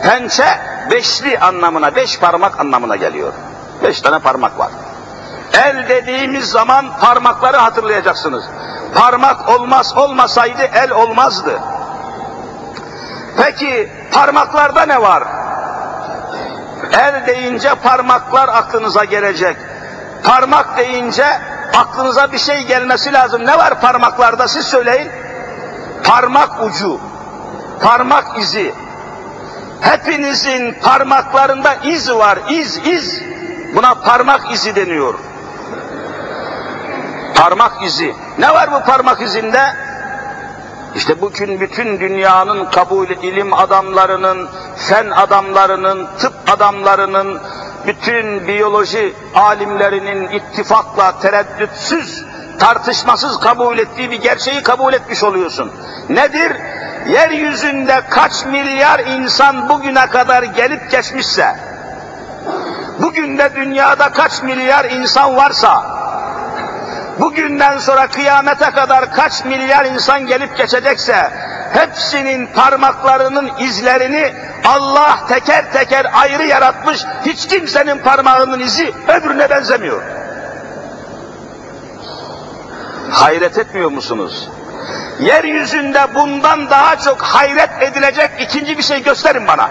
Pençe 0.03 0.59
beşli 0.91 1.39
anlamına, 1.39 1.97
beş 1.97 2.19
parmak 2.19 2.61
anlamına 2.61 2.97
geliyor. 2.97 3.33
Beş 3.83 4.01
tane 4.01 4.19
parmak 4.19 4.59
var. 4.59 4.71
El 5.53 5.89
dediğimiz 5.89 6.51
zaman 6.51 6.99
parmakları 7.01 7.57
hatırlayacaksınız. 7.57 8.45
Parmak 8.95 9.49
olmaz 9.49 9.97
olmasaydı 9.97 10.63
el 10.63 10.91
olmazdı. 10.91 11.61
Peki 13.37 13.91
parmaklarda 14.13 14.83
ne 14.83 15.03
var? 15.03 15.23
El 16.93 17.27
deyince 17.27 17.75
parmaklar 17.75 18.49
aklınıza 18.49 19.05
gelecek. 19.05 19.57
Parmak 20.25 20.79
deyince 20.79 21.27
aklınıza 21.77 22.33
bir 22.33 22.39
şey 22.39 22.63
gelmesi 22.63 23.13
lazım. 23.13 23.47
Ne 23.47 23.59
var 23.59 23.81
parmaklarda 23.81 24.49
siz 24.49 24.67
söyleyin. 24.67 25.11
Parmak 26.05 26.63
ucu, 26.63 27.01
parmak 27.81 28.39
izi. 28.39 28.75
Hepinizin 29.81 30.73
parmaklarında 30.83 31.75
iz 31.75 32.11
var, 32.11 32.39
iz, 32.49 32.77
iz. 32.77 33.21
Buna 33.75 33.95
parmak 33.95 34.53
izi 34.53 34.77
deniyor. 34.77 35.15
Parmak 37.35 37.83
izi. 37.83 38.15
Ne 38.39 38.55
var 38.55 38.73
bu 38.73 38.85
parmak 38.85 39.21
izinde? 39.23 39.84
İşte 40.97 41.21
bugün 41.21 41.61
bütün 41.61 42.01
dünyanın 42.01 42.65
kabul 42.71 43.09
ilim 43.09 43.53
adamlarının, 43.53 44.49
fen 44.77 45.11
adamlarının, 45.11 46.09
tıp 46.19 46.35
adamlarının, 46.51 47.41
bütün 47.87 48.49
biyoloji 48.49 49.15
alimlerinin 49.35 50.29
ittifakla, 50.29 51.19
tereddütsüz, 51.19 52.25
tartışmasız 52.59 53.41
kabul 53.41 53.79
ettiği 53.79 54.11
bir 54.11 54.23
gerçeği 54.23 54.63
kabul 54.63 54.93
etmiş 54.93 55.25
oluyorsun. 55.25 55.73
Nedir? 56.09 56.53
Yeryüzünde 57.09 58.03
kaç 58.11 58.47
milyar 58.47 58.99
insan 58.99 59.69
bugüne 59.69 60.07
kadar 60.07 60.43
gelip 60.43 60.91
geçmişse, 60.91 61.57
bugün 62.99 63.39
de 63.39 63.51
dünyada 63.57 64.09
kaç 64.09 64.43
milyar 64.43 64.85
insan 64.85 65.37
varsa, 65.37 66.04
bugünden 67.21 67.79
sonra 67.79 68.07
kıyamete 68.07 68.71
kadar 68.71 69.15
kaç 69.15 69.45
milyar 69.45 69.85
insan 69.85 70.27
gelip 70.27 70.57
geçecekse, 70.57 71.31
hepsinin 71.73 72.47
parmaklarının 72.47 73.51
izlerini 73.59 74.35
Allah 74.65 75.27
teker 75.29 75.73
teker 75.73 76.07
ayrı 76.15 76.45
yaratmış, 76.45 77.05
hiç 77.27 77.47
kimsenin 77.47 77.99
parmağının 77.99 78.61
izi 78.61 78.95
öbürüne 79.09 79.51
benzemiyor. 79.51 80.03
Hayret 83.11 83.59
etmiyor 83.59 83.91
musunuz? 83.91 84.49
Yeryüzünde 85.21 86.15
bundan 86.15 86.71
daha 86.71 86.97
çok 86.97 87.23
hayret 87.23 87.71
edilecek 87.83 88.31
ikinci 88.41 88.79
bir 88.79 88.83
şey 88.83 89.03
gösterin 89.03 89.47
bana. 89.47 89.71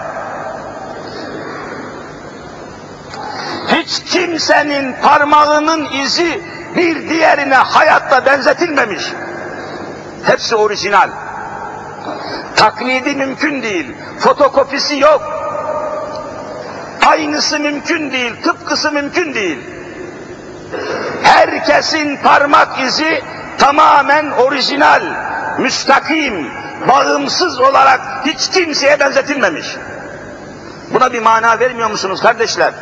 Hiç 3.68 4.04
kimsenin 4.04 4.94
parmağının 5.02 5.88
izi 5.92 6.42
bir 6.76 7.08
diğerine 7.08 7.54
hayatta 7.54 8.26
benzetilmemiş. 8.26 9.12
Hepsi 10.24 10.56
orijinal. 10.56 11.08
Taklidi 12.56 13.16
mümkün 13.16 13.62
değil. 13.62 13.94
Fotokopisi 14.18 14.98
yok. 14.98 15.22
Aynısı 17.06 17.60
mümkün 17.60 18.12
değil. 18.12 18.42
Tıpkısı 18.42 18.92
mümkün 18.92 19.34
değil. 19.34 19.58
Herkesin 21.22 22.16
parmak 22.16 22.80
izi 22.80 23.22
tamamen 23.58 24.30
orijinal, 24.30 25.02
müstakim, 25.58 26.50
bağımsız 26.88 27.60
olarak 27.60 28.00
hiç 28.26 28.50
kimseye 28.50 29.00
benzetilmemiş. 29.00 29.66
Buna 30.94 31.12
bir 31.12 31.22
mana 31.22 31.60
vermiyor 31.60 31.90
musunuz 31.90 32.20
kardeşler? 32.20 32.72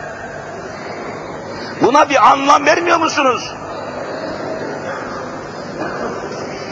Buna 1.83 2.11
bir 2.11 2.31
anlam 2.31 2.67
vermiyor 2.67 2.99
musunuz? 2.99 3.55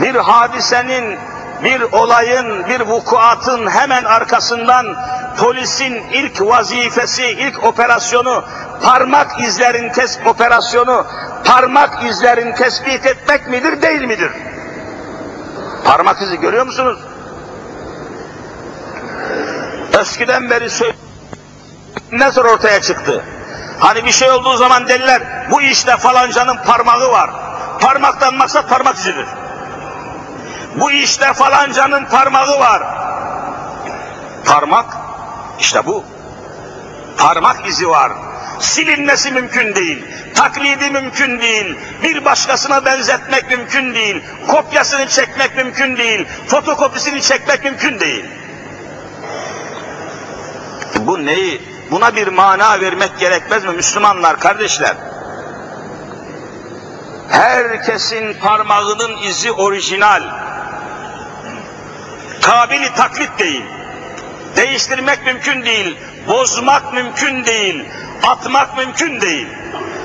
Bir 0.00 0.14
hadisenin, 0.14 1.18
bir 1.64 1.82
olayın, 1.82 2.68
bir 2.68 2.80
vukuatın 2.80 3.70
hemen 3.70 4.04
arkasından 4.04 4.96
polisin 5.38 5.94
ilk 6.12 6.40
vazifesi, 6.40 7.24
ilk 7.24 7.64
operasyonu, 7.64 8.44
parmak 8.82 9.40
izlerin 9.40 9.92
tespit 9.92 10.26
operasyonu, 10.26 11.06
parmak 11.44 12.04
izlerin 12.04 12.52
tespit 12.52 13.06
etmek 13.06 13.48
midir, 13.48 13.82
değil 13.82 14.02
midir? 14.02 14.30
Parmak 15.84 16.22
izi 16.22 16.40
görüyor 16.40 16.66
musunuz? 16.66 16.98
Eskiden 20.00 20.50
beri 20.50 20.70
söyle 20.70 20.96
nasıl 22.12 22.44
ortaya 22.44 22.80
çıktı? 22.80 23.24
Hani 23.80 24.04
bir 24.04 24.12
şey 24.12 24.30
olduğu 24.30 24.56
zaman 24.56 24.88
derler, 24.88 25.22
bu 25.50 25.62
işte 25.62 25.96
falancanın 25.96 26.56
parmağı 26.56 27.12
var. 27.12 27.30
Parmaktan 27.80 28.34
maksat 28.34 28.68
parmak 28.68 28.96
izidir. 28.96 29.26
Bu 30.74 30.90
işte 30.92 31.32
falancanın 31.32 32.04
parmağı 32.04 32.60
var. 32.60 32.82
Parmak, 34.46 34.96
işte 35.60 35.86
bu. 35.86 36.04
Parmak 37.18 37.66
izi 37.66 37.88
var. 37.88 38.12
Silinmesi 38.60 39.30
mümkün 39.30 39.74
değil. 39.74 40.04
Taklidi 40.34 40.90
mümkün 40.90 41.40
değil. 41.40 41.78
Bir 42.02 42.24
başkasına 42.24 42.84
benzetmek 42.84 43.50
mümkün 43.50 43.94
değil. 43.94 44.22
Kopyasını 44.48 45.08
çekmek 45.08 45.56
mümkün 45.56 45.96
değil. 45.96 46.26
Fotokopisini 46.48 47.22
çekmek 47.22 47.64
mümkün 47.64 48.00
değil. 48.00 48.24
Bu 50.96 51.26
neyi? 51.26 51.62
Buna 51.90 52.16
bir 52.16 52.28
mana 52.28 52.80
vermek 52.80 53.18
gerekmez 53.18 53.64
mi 53.64 53.72
Müslümanlar, 53.72 54.40
kardeşler? 54.40 54.96
Herkesin 57.28 58.34
parmağının 58.40 59.16
izi 59.16 59.52
orijinal. 59.52 60.22
Kabili 62.42 62.94
taklit 62.94 63.38
değil. 63.38 63.64
Değiştirmek 64.56 65.26
mümkün 65.26 65.64
değil. 65.64 65.98
Bozmak 66.28 66.92
mümkün 66.92 67.44
değil. 67.44 67.84
Atmak 68.26 68.76
mümkün 68.76 69.20
değil. 69.20 69.46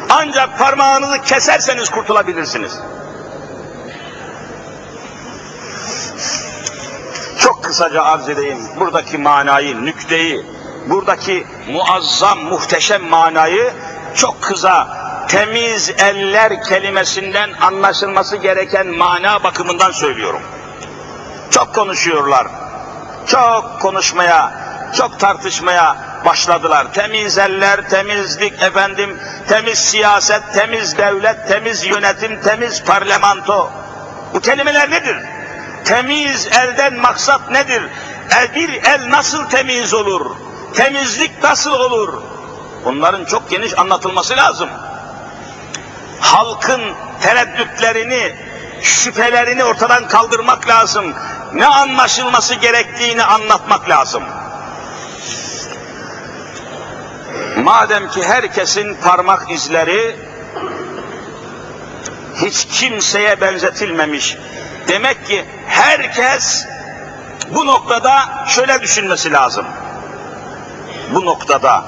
Ancak 0.10 0.60
parmağınızı 0.60 1.22
keserseniz 1.22 1.90
kurtulabilirsiniz. 1.90 2.80
Çok 7.40 7.64
kısaca 7.64 8.04
arz 8.04 8.30
edeyim 8.30 8.60
buradaki 8.80 9.18
manayı, 9.18 9.86
nükteyi, 9.86 10.46
buradaki 10.90 11.48
muazzam, 11.72 12.40
muhteşem 12.40 13.04
manayı 13.04 13.74
çok 14.16 14.42
kısa, 14.42 14.88
temiz 15.28 15.90
eller 15.98 16.64
kelimesinden 16.64 17.54
anlaşılması 17.62 18.38
gereken 18.38 18.88
mana 18.88 19.44
bakımından 19.44 19.92
söylüyorum. 19.92 20.42
Çok 21.56 21.76
konuşuyorlar, 21.76 22.48
çok 23.28 23.82
konuşmaya, 23.82 24.54
çok 24.98 25.20
tartışmaya 25.20 25.96
başladılar. 26.26 26.88
Temiz 26.94 27.38
eller, 27.38 27.90
temizlik 27.90 28.62
efendim, 28.62 29.18
temiz 29.48 29.80
siyaset, 29.80 30.42
temiz 30.54 30.98
devlet, 30.98 31.48
temiz 31.48 31.86
yönetim, 31.86 32.42
temiz 32.42 32.84
parlamento. 32.84 33.72
Bu 34.34 34.40
kelimeler 34.40 34.92
nedir? 34.92 35.18
Temiz 35.86 36.48
elden 36.48 36.94
maksat 36.94 37.52
nedir? 37.52 37.84
El, 38.36 38.56
bir 38.56 38.70
el 38.84 39.10
nasıl 39.10 39.50
temiz 39.50 39.94
olur? 39.94 40.36
Temizlik 40.74 41.44
nasıl 41.44 41.72
olur? 41.72 42.14
Bunların 42.86 43.26
çok 43.26 43.50
geniş 43.50 43.80
anlatılması 43.80 44.38
lazım. 44.38 44.70
Halkın 46.20 46.82
tereddütlerini, 47.22 48.36
şüphelerini 48.82 49.64
ortadan 49.64 50.08
kaldırmak 50.08 50.68
lazım. 50.68 51.14
Ne 51.54 51.66
anlaşılması 51.66 52.56
gerektiğini 52.56 53.24
anlatmak 53.24 53.90
lazım. 53.90 54.24
Madem 57.64 58.10
ki 58.10 58.24
herkesin 58.24 58.98
parmak 59.04 59.52
izleri 59.52 60.16
hiç 62.36 62.66
kimseye 62.66 63.42
benzetilmemiş. 63.42 64.38
Demek 64.88 65.28
ki 65.28 65.46
herkes 65.68 66.68
bu 67.50 67.66
noktada 67.66 68.46
şöyle 68.48 68.82
düşünmesi 68.82 69.32
lazım. 69.32 69.66
Bu 71.14 71.26
noktada 71.26 71.84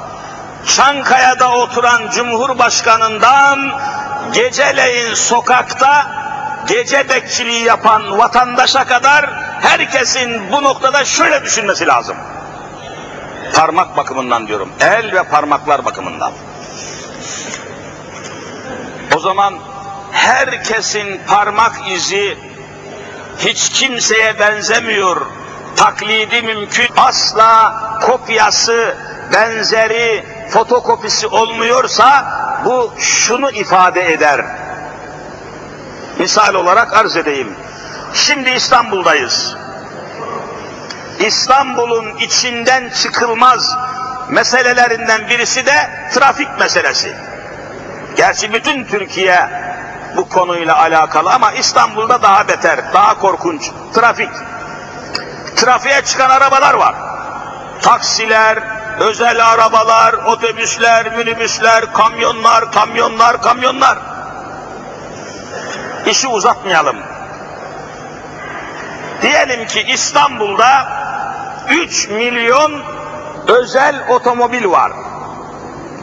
Çankaya'da 0.76 1.52
oturan 1.52 2.10
Cumhurbaşkanından 2.10 3.72
geceleyin 4.34 5.14
sokakta 5.14 6.08
gece 6.68 7.10
bekçiliği 7.10 7.64
yapan 7.64 8.18
vatandaşa 8.18 8.86
kadar 8.86 9.30
herkesin 9.62 10.52
bu 10.52 10.64
noktada 10.64 11.06
şöyle 11.06 11.44
düşünmesi 11.44 11.88
lazım. 11.88 12.18
Parmak 13.54 13.98
bakımından 13.98 14.48
diyorum. 14.48 14.70
El 14.80 15.14
ve 15.14 15.24
parmaklar 15.24 15.86
bakımından. 15.86 16.32
O 19.16 19.20
zaman 19.20 19.60
herkesin 20.12 21.22
parmak 21.28 21.92
izi 21.92 22.38
hiç 23.40 23.70
kimseye 23.70 24.40
benzemiyor. 24.40 25.26
Taklidi 25.76 26.42
mümkün. 26.42 26.88
Asla 26.98 27.80
kopyası, 28.02 28.96
benzeri, 29.34 30.26
fotokopisi 30.50 31.28
olmuyorsa 31.28 32.26
bu 32.66 32.94
şunu 33.00 33.52
ifade 33.52 34.14
eder. 34.14 34.46
Misal 36.20 36.54
olarak 36.54 36.94
arz 36.94 37.18
edeyim. 37.18 37.56
Şimdi 38.14 38.50
İstanbul'dayız. 38.50 39.56
İstanbul'un 41.20 42.16
içinden 42.18 42.90
çıkılmaz 42.90 43.76
meselelerinden 44.30 45.30
birisi 45.30 45.66
de 45.66 45.90
trafik 46.14 46.60
meselesi. 46.60 47.16
Gerçi 48.16 48.54
bütün 48.54 48.86
Türkiye 48.86 49.50
bu 50.16 50.30
konuyla 50.30 50.80
alakalı 50.80 51.34
ama 51.34 51.52
İstanbul'da 51.52 52.22
daha 52.22 52.48
beter, 52.48 52.94
daha 52.94 53.20
korkunç. 53.20 53.72
Trafik. 53.94 54.30
Trafiğe 55.56 56.02
çıkan 56.02 56.30
arabalar 56.30 56.74
var. 56.74 56.96
Taksiler, 57.82 58.60
özel 59.00 59.52
arabalar, 59.52 60.14
otobüsler, 60.14 61.18
minibüsler, 61.18 61.94
kamyonlar, 61.94 62.72
kamyonlar, 62.72 63.42
kamyonlar. 63.42 63.98
İşi 66.06 66.28
uzatmayalım. 66.28 66.98
Diyelim 69.22 69.68
ki 69.68 69.82
İstanbul'da 69.82 70.88
3 71.70 72.08
milyon 72.10 72.82
özel 73.48 73.96
otomobil 74.10 74.66
var. 74.66 74.92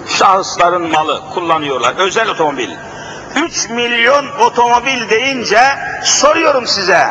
Şahısların 0.09 0.91
malı 0.91 1.21
kullanıyorlar. 1.35 1.95
Özel 1.99 2.29
otomobil. 2.29 2.71
3 3.37 3.69
milyon 3.71 4.27
otomobil 4.41 5.11
deyince 5.11 5.61
soruyorum 6.03 6.67
size. 6.67 7.07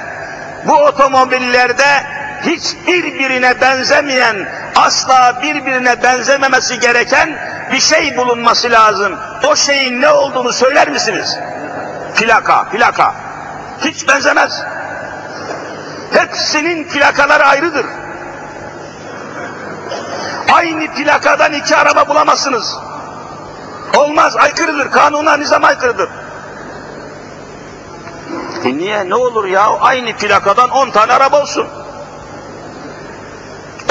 Bu 0.67 0.73
otomobillerde 0.73 2.03
hiçbir 2.45 3.03
birine 3.03 3.61
benzemeyen, 3.61 4.49
asla 4.75 5.39
birbirine 5.43 6.03
benzememesi 6.03 6.79
gereken 6.79 7.29
bir 7.71 7.79
şey 7.79 8.17
bulunması 8.17 8.71
lazım. 8.71 9.17
O 9.47 9.55
şeyin 9.55 10.01
ne 10.01 10.09
olduğunu 10.09 10.53
söyler 10.53 10.89
misiniz? 10.89 11.38
Plaka, 12.16 12.64
plaka. 12.70 13.16
Hiç 13.82 14.07
benzemez. 14.07 14.64
Hepsinin 16.14 16.88
plakaları 16.88 17.45
ayrıdır. 17.45 17.86
Aynı 20.53 20.93
plakadan 20.93 21.53
iki 21.53 21.76
araba 21.76 22.07
bulamazsınız. 22.07 22.78
Olmaz, 23.97 24.36
aykırıdır. 24.36 24.91
Kanuna, 24.91 25.38
nizam 25.38 25.64
aykırıdır. 25.64 26.09
E 28.64 28.78
niye? 28.78 29.09
Ne 29.09 29.16
olur 29.16 29.45
ya? 29.45 29.68
Aynı 29.82 30.18
plakadan 30.18 30.70
on 30.70 30.89
tane 30.89 31.14
araba 31.14 31.41
olsun. 31.41 31.68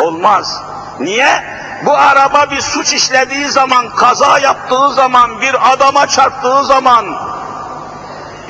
Olmaz. 0.01 0.63
Niye? 1.01 1.53
bu 1.87 1.97
araba 1.97 2.51
bir 2.51 2.61
suç 2.61 2.93
işlediği 2.93 3.49
zaman, 3.49 3.95
kaza 3.97 4.39
yaptığı 4.39 4.91
zaman, 4.91 5.41
bir 5.41 5.73
adama 5.73 6.07
çarptığı 6.07 6.65
zaman, 6.65 7.07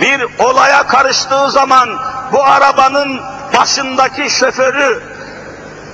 bir 0.01 0.27
olaya 0.39 0.87
karıştığı 0.87 1.51
zaman 1.51 1.89
bu 2.33 2.45
arabanın 2.45 3.21
başındaki 3.59 4.31
şoförü, 4.31 5.03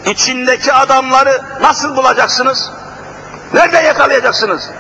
içindeki 0.07 0.73
adamları 0.73 1.43
nasıl 1.61 1.97
bulacaksınız? 1.97 2.71
Nerede 3.55 3.79
yakalayacaksınız? 3.79 4.71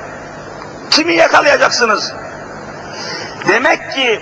Kimi 0.90 1.14
yakalayacaksınız? 1.14 2.12
Demek 3.48 3.92
ki 3.92 4.20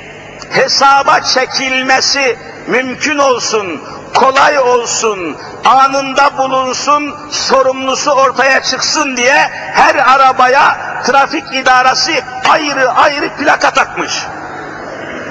hesaba 0.50 1.20
çekilmesi 1.20 2.38
mümkün 2.66 3.18
olsun, 3.18 3.80
kolay 4.14 4.58
olsun, 4.58 5.36
anında 5.64 6.38
bulunsun, 6.38 7.14
sorumlusu 7.30 8.10
ortaya 8.10 8.62
çıksın 8.62 9.16
diye 9.16 9.50
her 9.74 9.94
arabaya 9.94 10.78
trafik 11.04 11.54
idaresi 11.54 12.24
ayrı 12.50 12.90
ayrı 12.90 13.36
plaka 13.36 13.70
takmış. 13.70 14.26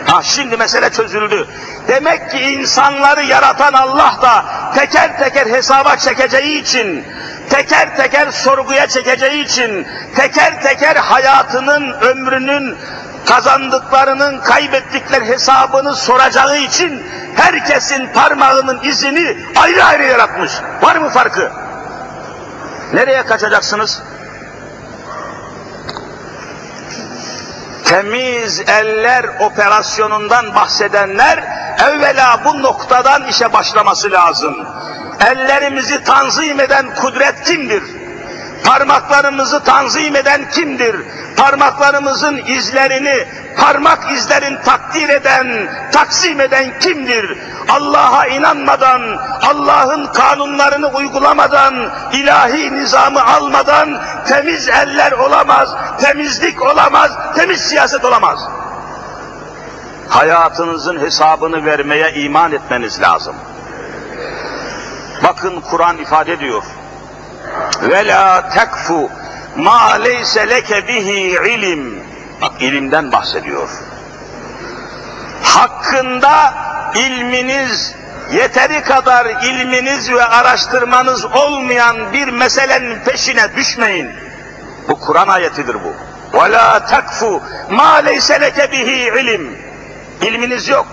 Ha 0.05 0.23
şimdi 0.23 0.57
mesele 0.57 0.89
çözüldü. 0.89 1.47
Demek 1.87 2.31
ki 2.31 2.39
insanları 2.39 3.23
yaratan 3.23 3.73
Allah 3.73 4.19
da 4.21 4.45
teker 4.75 5.19
teker 5.19 5.47
hesaba 5.47 5.97
çekeceği 5.97 6.61
için, 6.61 7.05
teker 7.49 7.95
teker 7.97 8.31
sorguya 8.31 8.87
çekeceği 8.87 9.43
için, 9.43 9.87
teker 10.15 10.61
teker 10.61 10.95
hayatının, 10.95 11.91
ömrünün, 11.91 12.77
kazandıklarının, 13.25 14.39
kaybettikleri 14.41 15.25
hesabını 15.25 15.95
soracağı 15.95 16.57
için 16.57 17.03
herkesin 17.35 18.07
parmağının 18.13 18.83
izini 18.83 19.37
ayrı 19.55 19.83
ayrı 19.83 20.03
yaratmış. 20.03 20.51
Var 20.81 20.95
mı 20.95 21.09
farkı? 21.09 21.51
Nereye 22.93 23.25
kaçacaksınız? 23.25 24.01
Temiz 27.85 28.59
eller 28.67 29.25
operasyonundan 29.39 30.55
bahsedenler 30.55 31.43
evvela 31.87 32.41
bu 32.45 32.63
noktadan 32.63 33.27
işe 33.27 33.53
başlaması 33.53 34.11
lazım. 34.11 34.55
Ellerimizi 35.27 36.03
tanzim 36.03 36.59
eden 36.59 36.95
kudret 36.95 37.43
kimdir? 37.43 37.83
Parmaklarımızı 38.65 39.63
tanzim 39.63 40.15
eden 40.15 40.49
kimdir? 40.49 40.95
Parmaklarımızın 41.37 42.37
izlerini, 42.37 43.27
parmak 43.57 44.11
izlerin 44.11 44.57
takdir 44.65 45.09
eden, 45.09 45.69
taksim 45.91 46.41
eden 46.41 46.79
kimdir? 46.79 47.37
Allah'a 47.69 48.27
inanmadan, 48.27 49.01
Allah'ın 49.41 50.07
kanunlarını 50.07 50.87
uygulamadan, 50.87 51.73
ilahi 52.13 52.75
nizamı 52.75 53.25
almadan 53.25 54.01
temiz 54.27 54.69
eller 54.69 55.11
olamaz, 55.11 55.69
temizlik 56.01 56.61
olamaz, 56.61 57.11
temiz 57.35 57.61
siyaset 57.61 58.05
olamaz. 58.05 58.39
Hayatınızın 60.09 60.99
hesabını 60.99 61.65
vermeye 61.65 62.13
iman 62.13 62.51
etmeniz 62.51 63.01
lazım. 63.01 63.35
Bakın 65.23 65.61
Kur'an 65.61 65.97
ifade 65.97 66.33
ediyor. 66.33 66.63
Ve 67.81 68.07
la 68.07 68.49
tekfu 68.49 69.11
ma 69.55 69.93
leyse 69.93 70.49
leke 70.49 70.87
bihi 70.87 71.39
ilim. 71.49 72.03
Bak 72.41 72.61
ilimden 72.61 73.11
bahsediyor. 73.11 73.69
Hakkında 75.43 76.53
ilminiz, 76.95 77.95
yeteri 78.33 78.83
kadar 78.83 79.25
ilminiz 79.25 80.11
ve 80.11 80.25
araştırmanız 80.25 81.25
olmayan 81.25 82.13
bir 82.13 82.27
meselenin 82.27 82.99
peşine 82.99 83.55
düşmeyin. 83.55 84.11
Bu 84.89 84.99
Kur'an 84.99 85.27
ayetidir 85.27 85.75
bu. 85.75 85.93
Ve 86.37 86.51
la 86.51 86.85
tekfu 86.85 87.41
ma 87.69 87.95
leyse 87.95 88.41
leke 88.41 88.71
bihi 88.71 89.21
ilim. 89.21 89.57
İlminiz 90.21 90.67
yok, 90.67 90.87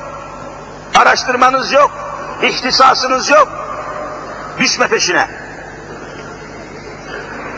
araştırmanız 0.97 1.73
yok, 1.73 1.91
ihtisasınız 2.43 3.31
yok. 3.31 3.49
Düşme 4.59 4.89
peşine. 4.89 5.42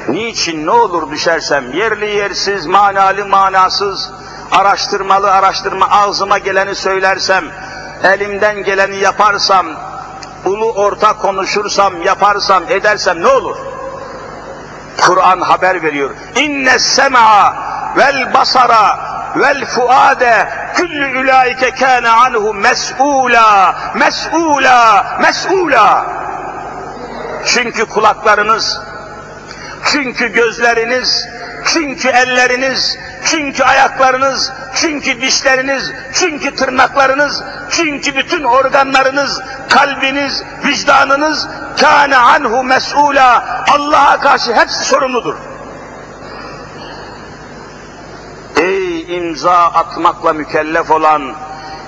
Niçin 0.09 0.67
ne 0.67 0.71
olur 0.71 1.11
düşersem 1.11 1.73
yerli 1.73 2.07
yersiz, 2.07 2.67
manalı 2.67 3.27
manasız, 3.27 4.11
araştırmalı 4.53 5.33
araştırma 5.33 5.87
ağzıma 5.91 6.39
geleni 6.39 6.75
söylersem, 6.75 7.45
elimden 8.03 8.65
geleni 8.65 8.97
yaparsam, 8.97 9.67
ulu 10.45 10.73
orta 10.73 11.17
konuşursam, 11.17 12.03
yaparsam, 12.03 12.63
edersem 12.69 13.23
ne 13.23 13.27
olur? 13.29 13.57
Kur'an 15.01 15.41
haber 15.41 15.83
veriyor. 15.83 16.11
İnne 16.37 16.79
sem'a 16.79 17.55
vel 17.97 18.35
basara 18.35 18.99
vel 19.37 19.67
fuade 19.67 20.49
küllü 20.75 21.19
ulaike 21.19 21.71
kâne 21.71 22.09
anhu 22.09 22.55
mes'ûlâ, 22.55 23.75
mes'ûlâ, 23.95 25.05
mes'ûlâ. 25.21 26.05
Çünkü 27.47 27.87
kulaklarınız, 27.87 28.81
çünkü 29.95 30.33
gözleriniz, 30.33 31.29
çünkü 31.65 32.09
elleriniz, 32.09 32.99
çünkü 33.25 33.65
ayaklarınız, 33.65 34.53
çünkü 34.75 35.21
dişleriniz, 35.21 35.93
çünkü 36.13 36.55
tırnaklarınız, 36.55 37.43
çünkü 37.71 38.17
bütün 38.17 38.45
organlarınız, 38.45 39.41
kalbiniz, 39.71 40.43
vicdanınız 40.65 41.49
kâne 41.81 42.17
anhu 42.17 42.65
mes'ûlâ. 42.65 43.45
Allah'a 43.71 44.21
karşı 44.21 44.55
hepsi 44.55 44.85
sorumludur. 44.85 45.35
Ey 48.57 49.17
imza 49.17 49.57
atmakla 49.59 50.33
mükellef 50.33 50.91
olan, 50.91 51.35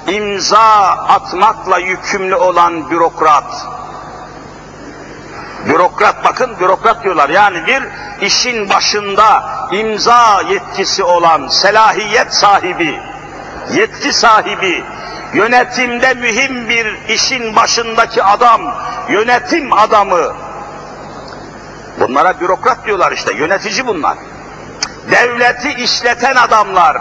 imza 0.06 0.88
atmakla 1.08 1.78
yükümlü 1.78 2.34
olan 2.34 2.90
bürokrat, 2.90 3.66
Bürokrat 5.68 6.24
bakın 6.24 6.58
bürokrat 6.60 7.04
diyorlar. 7.04 7.28
Yani 7.28 7.66
bir 7.66 7.82
işin 8.26 8.68
başında 8.68 9.44
imza 9.72 10.42
yetkisi 10.48 11.04
olan 11.04 11.48
selahiyet 11.48 12.34
sahibi, 12.34 13.00
yetki 13.72 14.12
sahibi, 14.12 14.84
yönetimde 15.34 16.14
mühim 16.14 16.68
bir 16.68 17.08
işin 17.08 17.56
başındaki 17.56 18.22
adam, 18.22 18.74
yönetim 19.08 19.72
adamı. 19.72 20.32
Bunlara 22.00 22.40
bürokrat 22.40 22.86
diyorlar 22.86 23.12
işte, 23.12 23.34
yönetici 23.34 23.86
bunlar. 23.86 24.18
Devleti 25.10 25.68
işleten 25.82 26.34
adamlar. 26.36 26.96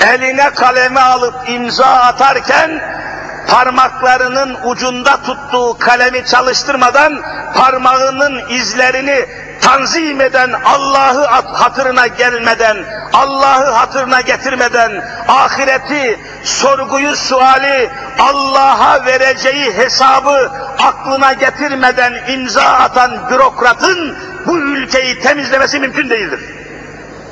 Eline 0.00 0.50
kaleme 0.50 1.00
alıp 1.00 1.34
imza 1.48 1.86
atarken 1.86 3.01
parmaklarının 3.48 4.56
ucunda 4.64 5.22
tuttuğu 5.22 5.78
kalemi 5.78 6.24
çalıştırmadan 6.24 7.20
parmağının 7.54 8.48
izlerini 8.48 9.26
tanzim 9.60 10.20
eden 10.20 10.52
Allah'ı 10.64 11.26
hatırına 11.52 12.06
gelmeden, 12.06 12.76
Allah'ı 13.12 13.70
hatırına 13.70 14.20
getirmeden, 14.20 15.04
ahireti, 15.28 16.20
sorguyu, 16.42 17.16
suali, 17.16 17.90
Allah'a 18.18 19.04
vereceği 19.06 19.76
hesabı 19.76 20.50
aklına 20.78 21.32
getirmeden 21.32 22.14
imza 22.28 22.62
atan 22.62 23.30
bürokratın 23.30 24.18
bu 24.46 24.58
ülkeyi 24.58 25.20
temizlemesi 25.20 25.80
mümkün 25.80 26.10
değildir. 26.10 26.40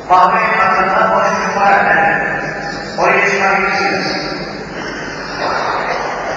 Fabrikanın 0.08 0.90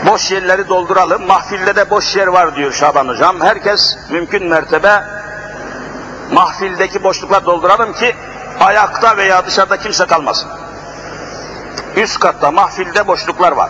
Boş 0.08 0.32
yerleri 0.32 0.70
dolduralım. 0.70 1.28
Mahfilde 1.28 1.76
de 1.76 1.89
boş 1.89 2.16
yer 2.16 2.28
var 2.28 2.56
diyor 2.56 2.74
Şaban 2.74 3.08
Hocam. 3.08 3.41
Herkes 3.41 3.97
mümkün 4.10 4.47
mertebe 4.47 5.04
mahfildeki 6.32 7.04
boşluklar 7.04 7.45
dolduralım 7.45 7.93
ki 7.93 8.16
ayakta 8.60 9.18
veya 9.18 9.45
dışarıda 9.45 9.78
kimse 9.78 10.06
kalmasın. 10.06 10.49
Üst 11.95 12.20
katta 12.20 12.51
mahfilde 12.51 13.08
boşluklar 13.08 13.51
var. 13.51 13.70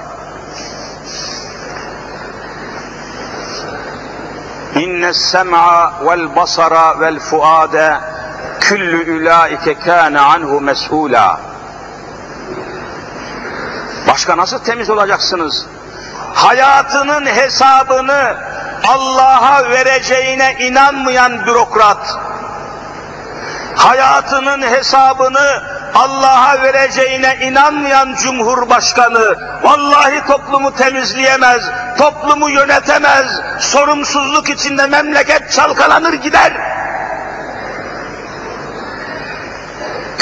İnne 4.76 5.14
sem'a 5.14 5.94
vel 6.06 6.36
basara 6.36 7.00
vel 7.00 7.20
fuade 7.20 7.98
küllü 8.60 9.22
ulaike 9.22 9.80
kâne 9.80 10.20
anhu 10.20 10.62
mes'ûlâ. 10.62 11.38
Başka 14.08 14.38
nasıl 14.38 14.60
temiz 14.60 14.90
olacaksınız? 14.90 15.68
Hayatının 16.34 17.26
hesabını 17.26 18.36
Allah'a 18.88 19.70
vereceğine 19.70 20.56
inanmayan 20.60 21.46
bürokrat, 21.46 22.18
hayatının 23.76 24.62
hesabını 24.62 25.62
Allah'a 25.96 26.62
vereceğine 26.62 27.38
inanmayan 27.42 28.16
cumhurbaşkanı, 28.16 29.36
vallahi 29.64 30.26
toplumu 30.28 30.76
temizleyemez, 30.76 31.64
toplumu 31.98 32.50
yönetemez, 32.50 33.28
sorumsuzluk 33.60 34.50
içinde 34.50 34.88
memleket 34.88 35.52
çalkalanır 35.52 36.14
gider. 36.14 36.54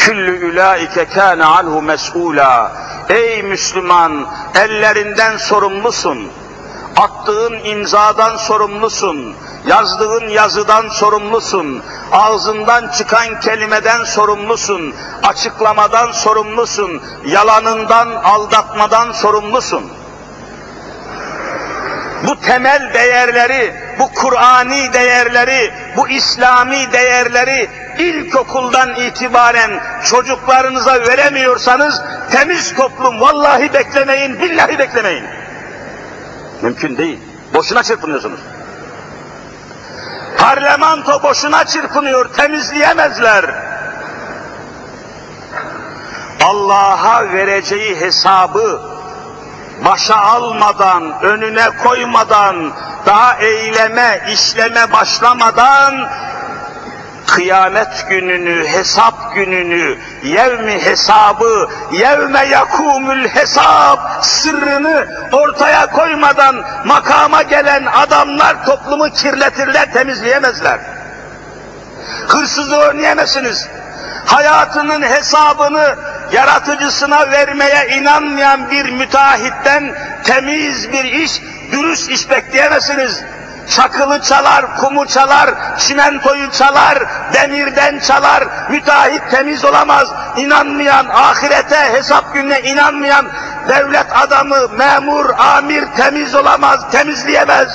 Küllü 0.02 0.52
ulaike 0.52 1.06
kâne 1.06 1.46
anhu 1.46 1.82
mes'ûlâ. 1.82 2.72
Ey 3.10 3.44
Müslüman, 3.44 4.28
ellerinden 4.56 5.38
sorumlusun. 5.38 6.28
Attığın 6.98 7.54
imzadan 7.64 8.38
sorumlusun. 8.38 9.36
Yazdığın 9.68 10.28
yazıdan 10.28 10.90
sorumlusun. 10.90 11.82
Ağzından 12.12 12.92
çıkan 12.98 13.40
kelimeden 13.40 14.04
sorumlusun. 14.04 14.94
Açıklamadan 15.24 16.12
sorumlusun. 16.12 17.02
Yalanından, 17.26 18.10
aldatmadan 18.24 19.12
sorumlusun. 19.12 19.84
Bu 22.28 22.42
temel 22.42 22.94
değerleri, 22.94 23.74
bu 24.00 24.14
Kur'ani 24.14 24.94
değerleri, 24.94 25.74
bu 25.96 26.10
İslami 26.10 26.92
değerleri 26.94 27.70
ilkokuldan 27.98 28.96
itibaren 28.96 29.72
çocuklarınıza 30.10 31.02
veremiyorsanız 31.02 32.02
temiz 32.32 32.76
toplum 32.76 33.22
vallahi 33.22 33.74
beklemeyin, 33.74 34.40
billahi 34.40 34.80
beklemeyin. 34.80 35.26
Mümkün 36.62 36.98
değil. 36.98 37.20
Boşuna 37.54 37.84
çırpınıyorsunuz. 37.84 38.40
Parlamento 40.38 41.24
boşuna 41.24 41.66
çırpınıyor, 41.66 42.34
temizleyemezler. 42.34 43.46
Allah'a 46.44 47.34
vereceği 47.34 48.02
hesabı 48.02 48.91
başa 49.86 50.16
almadan, 50.16 51.22
önüne 51.22 51.70
koymadan, 51.84 52.72
daha 53.06 53.36
eyleme, 53.36 54.22
işleme 54.34 54.92
başlamadan 54.92 56.10
kıyamet 57.28 58.10
gününü, 58.10 58.68
hesap 58.68 59.36
gününü, 59.36 59.98
yevmi 60.24 60.86
hesabı, 60.86 61.70
yevme 61.92 62.46
yakumül 62.46 63.28
hesap 63.28 64.26
sırrını 64.26 65.08
ortaya 65.32 65.88
koymadan 65.88 66.56
makama 66.86 67.42
gelen 67.42 67.86
adamlar 67.86 68.66
toplumu 68.66 69.10
kirletirler, 69.10 69.94
temizleyemezler. 69.94 70.80
Hırsızlığı 72.28 72.82
önleyemezsiniz. 72.82 73.68
Hayatının 74.26 75.02
hesabını 75.02 75.96
yaratıcısına 76.32 77.32
vermeye 77.32 77.88
inanmayan 77.88 78.72
bir 78.72 78.90
müteahhitten 78.92 79.96
temiz 80.24 80.92
bir 80.92 81.04
iş, 81.04 81.42
dürüst 81.72 82.10
iş 82.10 82.30
bekleyemezsiniz. 82.30 83.24
Çakılı 83.70 84.22
çalar, 84.22 84.78
kumu 84.78 85.08
çalar, 85.08 85.78
çimentoyu 85.78 86.52
çalar, 86.52 87.04
demirden 87.34 88.00
çalar, 88.00 88.44
müteahhit 88.70 89.22
temiz 89.32 89.66
olamaz. 89.66 90.08
İnanmayan, 90.38 91.06
ahirete, 91.10 91.94
hesap 91.94 92.34
gününe 92.34 92.62
inanmayan 92.62 93.26
devlet 93.70 94.06
adamı, 94.12 94.68
memur, 94.68 95.30
amir 95.38 95.86
temiz 95.98 96.36
olamaz, 96.36 96.92
temizleyemez. 96.92 97.68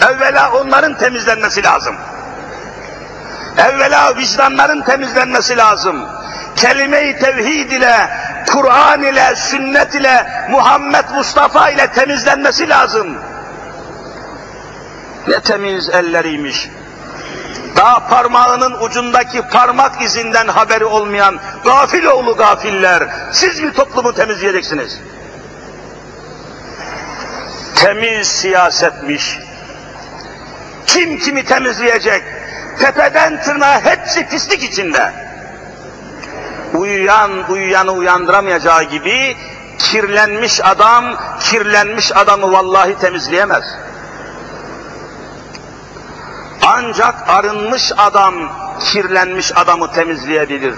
Evvela 0.00 0.50
onların 0.52 0.98
temizlenmesi 0.98 1.62
lazım. 1.62 1.96
Evvela 3.58 4.16
vicdanların 4.16 4.82
temizlenmesi 4.82 5.56
lazım. 5.56 6.08
Kelime-i 6.56 7.18
tevhid 7.18 7.70
ile, 7.70 8.08
Kur'an 8.52 9.02
ile, 9.02 9.36
sünnet 9.36 9.94
ile, 9.94 10.26
Muhammed 10.50 11.04
Mustafa 11.14 11.70
ile 11.70 11.86
temizlenmesi 11.86 12.68
lazım. 12.68 13.16
Ne 15.28 15.40
temiz 15.40 15.88
elleriymiş. 15.88 16.68
Daha 17.76 18.08
parmağının 18.08 18.72
ucundaki 18.80 19.42
parmak 19.42 20.02
izinden 20.02 20.48
haberi 20.48 20.84
olmayan 20.84 21.40
gafil 21.64 22.04
oğlu 22.04 22.36
gafiller. 22.36 23.02
Siz 23.32 23.60
mi 23.60 23.72
toplumu 23.72 24.14
temizleyeceksiniz? 24.14 24.98
Temiz 27.74 28.28
siyasetmiş. 28.28 29.38
Kim 30.86 31.18
kimi 31.18 31.44
temizleyecek? 31.44 32.22
Tepeden 32.80 33.42
tırnağa 33.42 33.84
hepsi 33.84 34.28
pislik 34.28 34.62
içinde. 34.62 35.12
Uyuyan 36.74 37.50
uyuyanı 37.50 37.92
uyandıramayacağı 37.92 38.82
gibi 38.82 39.36
kirlenmiş 39.78 40.60
adam, 40.64 41.04
kirlenmiş 41.40 42.16
adamı 42.16 42.52
vallahi 42.52 42.98
temizleyemez. 42.98 43.64
Ancak 46.62 47.14
arınmış 47.28 47.92
adam 47.96 48.34
kirlenmiş 48.80 49.56
adamı 49.56 49.92
temizleyebilir. 49.92 50.74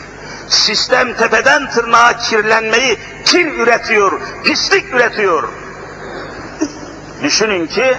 Sistem 0.49 1.15
tepeden 1.17 1.71
tırnağa 1.71 2.17
kirlenmeyi 2.17 2.99
kir 3.25 3.47
üretiyor, 3.47 4.21
pislik 4.45 4.95
üretiyor. 4.95 5.49
Düşünün 7.23 7.67
ki 7.67 7.99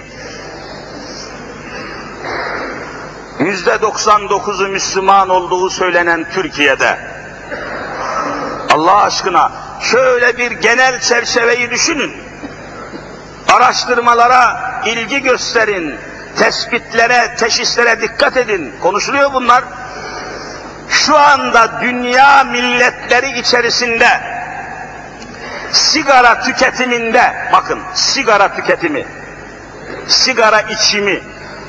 yüzde 3.50 3.72
99'u 3.72 4.68
Müslüman 4.68 5.30
olduğu 5.30 5.70
söylenen 5.70 6.26
Türkiye'de 6.34 6.98
Allah 8.74 9.04
aşkına 9.04 9.52
şöyle 9.82 10.38
bir 10.38 10.52
genel 10.52 11.00
çerçeveyi 11.00 11.72
düşünün. 11.72 12.14
Araştırmalara 13.54 14.72
ilgi 14.86 15.22
gösterin, 15.22 15.96
tespitlere, 16.38 17.36
teşhislere 17.36 18.02
dikkat 18.02 18.38
edin. 18.38 18.76
Konuşuluyor 18.82 19.34
bunlar. 19.34 19.64
Şu 20.90 21.18
anda 21.18 21.82
dünya 21.82 22.44
milletleri 22.44 23.40
içerisinde 23.40 24.10
sigara 25.72 26.42
tüketiminde, 26.42 27.50
bakın 27.54 27.80
sigara 27.94 28.56
tüketimi, 28.56 29.06
sigara 30.08 30.62
içimi, 30.62 31.24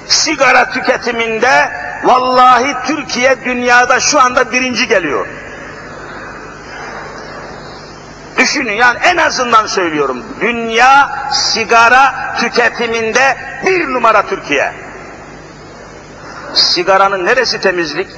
sigara 0.08 0.70
tüketiminde 0.70 1.72
vallahi 2.04 2.76
Türkiye 2.86 3.44
dünyada 3.44 4.00
şu 4.00 4.20
anda 4.20 4.52
birinci 4.52 4.88
geliyor. 4.88 5.26
Düşünün 8.38 8.72
yani 8.72 8.98
en 9.02 9.16
azından 9.16 9.66
söylüyorum. 9.66 10.24
Dünya 10.40 11.10
sigara 11.32 12.34
tüketiminde 12.40 13.36
bir 13.66 13.86
numara 13.86 14.26
Türkiye. 14.26 14.72
Sigaranın 16.54 17.26
neresi 17.26 17.60
temizlik? 17.60 18.08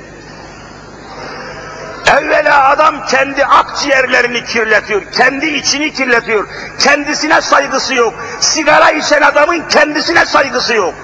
Evvela 2.07 2.68
adam 2.68 3.07
kendi 3.07 3.45
akciğerlerini 3.45 4.45
kirletiyor, 4.45 5.03
kendi 5.12 5.47
içini 5.47 5.93
kirletiyor, 5.93 6.49
kendisine 6.78 7.41
saygısı 7.41 7.95
yok. 7.95 8.14
Sigara 8.41 8.91
içen 8.91 9.22
adamın 9.22 9.68
kendisine 9.68 10.26
saygısı 10.26 10.74
yok. 10.74 10.95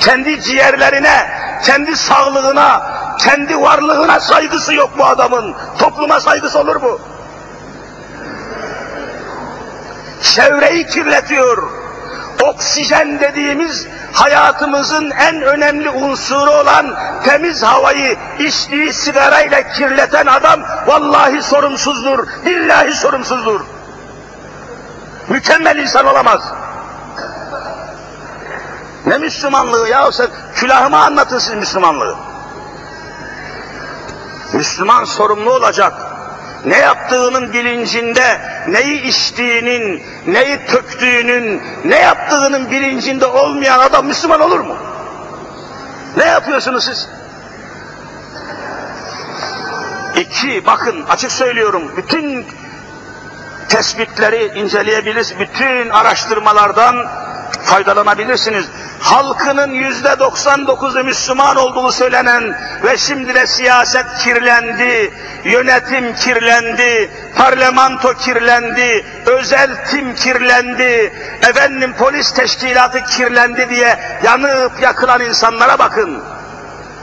Kendi 0.00 0.40
ciğerlerine, 0.40 1.30
kendi 1.64 1.96
sağlığına, 1.96 2.82
kendi 3.18 3.60
varlığına 3.60 4.20
saygısı 4.20 4.74
yok 4.74 4.90
bu 4.98 5.04
adamın. 5.04 5.54
Topluma 5.78 6.20
saygısı 6.20 6.58
olur 6.58 6.76
mu? 6.76 6.98
çevreyi 10.34 10.86
kirletiyor. 10.86 11.70
Oksijen 12.42 13.20
dediğimiz 13.20 13.86
hayatımızın 14.12 15.10
en 15.10 15.42
önemli 15.42 15.90
unsuru 15.90 16.50
olan 16.50 16.94
temiz 17.24 17.62
havayı 17.62 18.16
içtiği 18.38 18.92
sigarayla 18.92 19.62
kirleten 19.72 20.26
adam 20.26 20.60
vallahi 20.86 21.42
sorumsuzdur, 21.42 22.26
billahi 22.46 22.94
sorumsuzdur. 22.94 23.60
Mükemmel 25.28 25.76
insan 25.76 26.06
olamaz. 26.06 26.40
Ne 29.06 29.18
Müslümanlığı 29.18 29.88
ya 29.88 30.12
sen 30.12 30.28
külahıma 30.54 30.98
anlatın 31.04 31.38
siz 31.38 31.54
Müslümanlığı. 31.54 32.16
Müslüman 34.52 35.04
sorumlu 35.04 35.52
olacak 35.52 35.92
ne 36.64 36.78
yaptığının 36.78 37.52
bilincinde, 37.52 38.40
neyi 38.68 39.02
içtiğinin, 39.02 40.02
neyi 40.26 40.66
töktüğünün, 40.66 41.62
ne 41.84 41.98
yaptığının 41.98 42.70
bilincinde 42.70 43.26
olmayan 43.26 43.78
adam 43.78 44.06
Müslüman 44.06 44.40
olur 44.40 44.60
mu? 44.60 44.76
Ne 46.16 46.24
yapıyorsunuz 46.24 46.84
siz? 46.84 47.08
İki, 50.16 50.66
bakın 50.66 51.04
açık 51.08 51.32
söylüyorum, 51.32 51.92
bütün 51.96 52.46
tespitleri 53.68 54.58
inceleyebilirsiniz, 54.58 55.40
bütün 55.40 55.90
araştırmalardan 55.90 56.96
faydalanabilirsiniz. 57.62 58.66
Halkının 59.00 59.70
yüzde 59.70 60.08
99'u 60.08 61.04
Müslüman 61.04 61.56
olduğu 61.56 61.92
söylenen 61.92 62.58
ve 62.84 62.96
şimdi 62.96 63.34
de 63.34 63.46
siyaset 63.46 64.06
kirlendi, 64.18 65.12
yönetim 65.44 66.14
kirlendi, 66.14 67.10
parlamento 67.36 68.14
kirlendi, 68.14 69.06
özel 69.26 69.84
tim 69.90 70.14
kirlendi, 70.14 71.12
efendim 71.48 71.94
polis 71.98 72.32
teşkilatı 72.32 73.04
kirlendi 73.04 73.68
diye 73.70 73.98
yanıp 74.24 74.82
yakılan 74.82 75.20
insanlara 75.20 75.78
bakın. 75.78 76.22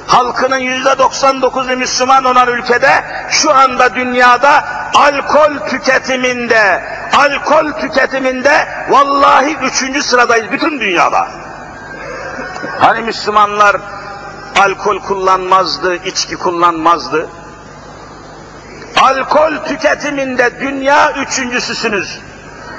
Halkının 0.07 0.57
yüzde 0.57 0.89
99'u 0.89 1.77
Müslüman 1.77 2.25
olan 2.25 2.47
ülkede 2.47 3.03
şu 3.29 3.53
anda 3.55 3.95
dünyada 3.95 4.63
alkol 4.95 5.67
tüketiminde, 5.69 6.83
alkol 7.17 7.71
tüketiminde 7.71 8.67
vallahi 8.89 9.57
üçüncü 9.63 10.03
sıradayız 10.03 10.51
bütün 10.51 10.79
dünyada. 10.79 11.27
Hani 12.79 13.01
Müslümanlar 13.01 13.77
alkol 14.59 14.99
kullanmazdı, 14.99 15.95
içki 15.95 16.35
kullanmazdı. 16.35 17.29
Alkol 19.01 19.55
tüketiminde 19.67 20.59
dünya 20.61 21.11
üçüncüsüsünüz. 21.11 22.19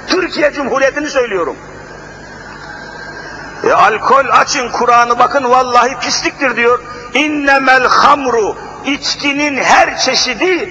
Türkiye 0.07 0.53
Cumhuriyeti'ni 0.53 1.09
söylüyorum. 1.09 1.57
E, 3.65 3.73
alkol 3.73 4.25
açın 4.31 4.69
Kur'an'ı 4.71 5.19
bakın 5.19 5.51
vallahi 5.51 5.99
pisliktir 6.01 6.57
diyor. 6.57 6.81
İnnemel 7.15 7.87
hamru 7.89 8.57
içkinin 8.85 9.57
her 9.57 9.99
çeşidi 9.99 10.69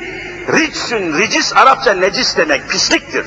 ricsun, 0.54 1.18
ricis 1.18 1.54
Arapça 1.56 1.94
necis 1.94 2.38
demek, 2.38 2.70
pisliktir. 2.70 3.26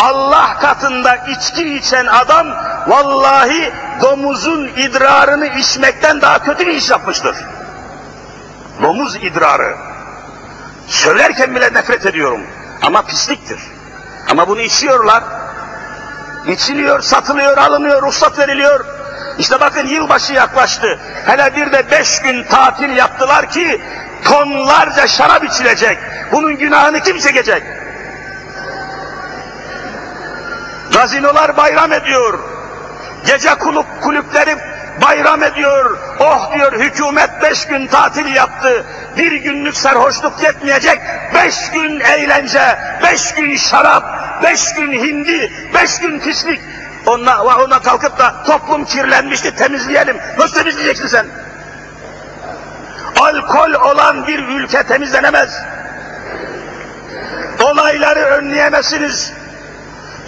Allah 0.00 0.58
katında 0.60 1.16
içki 1.16 1.74
içen 1.74 2.06
adam 2.06 2.46
vallahi 2.86 3.72
domuzun 4.02 4.68
idrarını 4.76 5.46
içmekten 5.46 6.20
daha 6.20 6.38
kötü 6.38 6.66
bir 6.66 6.74
iş 6.74 6.90
yapmıştır. 6.90 7.36
Domuz 8.82 9.16
idrarı. 9.16 9.76
Söylerken 10.86 11.54
bile 11.54 11.74
nefret 11.74 12.06
ediyorum. 12.06 12.40
Ama 12.82 13.02
pisliktir. 13.02 13.60
Ama 14.30 14.48
bunu 14.48 14.60
içiyorlar. 14.60 15.22
İçiliyor, 16.46 17.00
satılıyor, 17.00 17.56
alınıyor, 17.56 18.02
ruhsat 18.02 18.38
veriliyor. 18.38 18.84
İşte 19.38 19.60
bakın 19.60 19.86
yılbaşı 19.86 20.32
yaklaştı. 20.32 20.98
Hele 21.26 21.56
bir 21.56 21.72
de 21.72 21.90
beş 21.90 22.20
gün 22.22 22.44
tatil 22.44 22.96
yaptılar 22.96 23.50
ki 23.50 23.80
tonlarca 24.24 25.06
şarap 25.06 25.44
içilecek. 25.44 25.98
Bunun 26.32 26.58
günahını 26.58 27.00
kim 27.00 27.18
çekecek? 27.18 27.62
Gazinolar 30.92 31.56
bayram 31.56 31.92
ediyor. 31.92 32.38
Gece 33.26 33.54
kulüp, 33.54 33.86
kulüpleri 34.02 34.56
bayram 35.02 35.42
ediyor. 35.42 35.98
Oh 36.20 36.54
diyor 36.54 36.72
hükümet 36.72 37.30
beş 37.42 37.66
gün 37.66 37.86
tatil 37.86 38.34
yaptı. 38.34 38.84
Bir 39.16 39.32
günlük 39.32 39.76
sarhoşluk 39.76 40.42
yetmeyecek. 40.42 41.00
Beş 41.34 41.70
gün 41.70 42.00
eğlence, 42.00 42.78
beş 43.02 43.34
gün 43.34 43.56
şarap, 43.56 44.04
beş 44.42 44.74
gün 44.74 44.92
hindi, 44.92 45.52
beş 45.74 45.98
gün 45.98 46.20
pislik. 46.20 46.60
Ona, 47.06 47.42
ona 47.42 47.82
kalkıp 47.82 48.18
da 48.18 48.42
toplum 48.46 48.84
kirlenmişti 48.84 49.56
temizleyelim. 49.56 50.16
Nasıl 50.38 50.54
temizleyeceksin 50.54 51.06
sen? 51.06 51.26
Alkol 53.20 53.72
olan 53.72 54.26
bir 54.26 54.48
ülke 54.48 54.82
temizlenemez. 54.82 55.62
Olayları 57.62 58.20
önleyemezsiniz. 58.20 59.32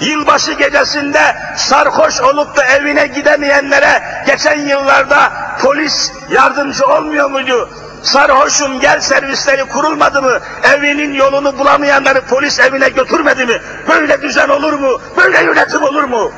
Yılbaşı 0.01 0.53
gecesinde 0.53 1.37
sarhoş 1.57 2.21
olup 2.21 2.57
da 2.57 2.65
evine 2.65 3.07
gidemeyenlere 3.07 4.03
geçen 4.27 4.59
yıllarda 4.59 5.33
polis 5.63 6.13
yardımcı 6.31 6.87
olmuyor 6.87 7.31
muydu? 7.31 7.69
Sarhoşum 8.03 8.81
gel 8.81 9.01
servisleri 9.01 9.65
kurulmadı 9.65 10.23
mı? 10.23 10.41
Evinin 10.63 11.13
yolunu 11.15 11.59
bulamayanları 11.59 12.21
polis 12.21 12.61
evine 12.61 12.89
götürmedi 12.89 13.47
mi? 13.47 13.61
Böyle 13.89 14.23
düzen 14.23 14.49
olur 14.49 14.73
mu? 14.73 15.01
Böyle 15.17 15.43
yönetim 15.43 15.83
olur 15.83 16.05
mu? 16.05 16.33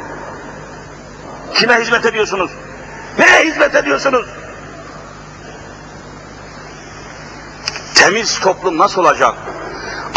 Kime 1.55 1.81
hizmet 1.81 2.07
ediyorsunuz? 2.07 2.51
Neye 3.19 3.45
hizmet 3.45 3.75
ediyorsunuz? 3.75 4.27
Temiz 7.95 8.41
toplum 8.41 8.79
nasıl 8.79 9.03
olacak? 9.03 9.35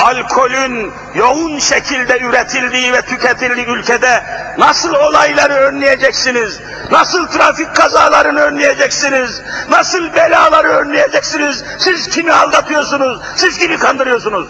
Alkolün 0.03 0.91
yoğun 1.15 1.59
şekilde 1.59 2.19
üretildiği 2.19 2.93
ve 2.93 3.01
tüketildiği 3.01 3.67
ülkede 3.67 4.23
nasıl 4.57 4.93
olayları 4.93 5.53
önleyeceksiniz? 5.53 6.59
Nasıl 6.91 7.27
trafik 7.27 7.75
kazalarını 7.75 8.41
önleyeceksiniz? 8.41 9.41
Nasıl 9.69 10.13
belaları 10.13 10.67
önleyeceksiniz? 10.67 11.63
Siz 11.79 12.09
kimi 12.09 12.31
aldatıyorsunuz? 12.31 13.21
Siz 13.35 13.57
kimi 13.57 13.77
kandırıyorsunuz? 13.77 14.47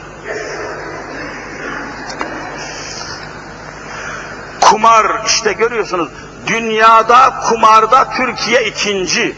Kumar 4.61 5.05
işte 5.25 5.53
görüyorsunuz. 5.53 6.09
Dünyada 6.47 7.33
kumarda 7.49 8.09
Türkiye 8.09 8.65
ikinci. 8.65 9.35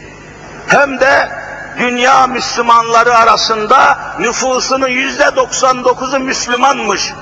Hem 0.68 1.00
de 1.00 1.30
dünya 1.80 2.28
Müslümanları 2.28 3.16
arasında 3.18 4.00
nüfusunun 4.20 4.88
yüzde 4.88 5.24
99'u 5.24 6.20
Müslümanmış. 6.20 7.14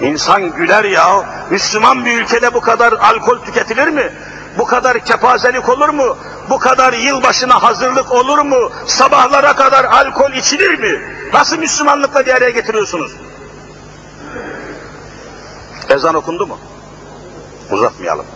İnsan 0.00 0.52
güler 0.52 0.84
ya, 0.84 1.24
Müslüman 1.50 2.04
bir 2.04 2.22
ülkede 2.22 2.54
bu 2.54 2.60
kadar 2.60 2.92
alkol 2.92 3.38
tüketilir 3.38 3.88
mi? 3.88 4.12
Bu 4.58 4.66
kadar 4.66 4.98
kepazelik 4.98 5.68
olur 5.68 5.88
mu? 5.88 6.16
Bu 6.50 6.58
kadar 6.58 6.92
yılbaşına 6.92 7.62
hazırlık 7.62 8.12
olur 8.12 8.38
mu? 8.38 8.72
Sabahlara 8.86 9.56
kadar 9.56 9.84
alkol 9.84 10.32
içilir 10.32 10.78
mi? 10.78 11.00
Nasıl 11.32 11.58
Müslümanlıkla 11.58 12.26
bir 12.26 12.34
araya 12.34 12.50
getiriyorsunuz? 12.50 13.12
Ezan 15.88 16.14
okundu 16.14 16.46
mu? 16.46 16.58
Uzatmayalım. 17.70 18.26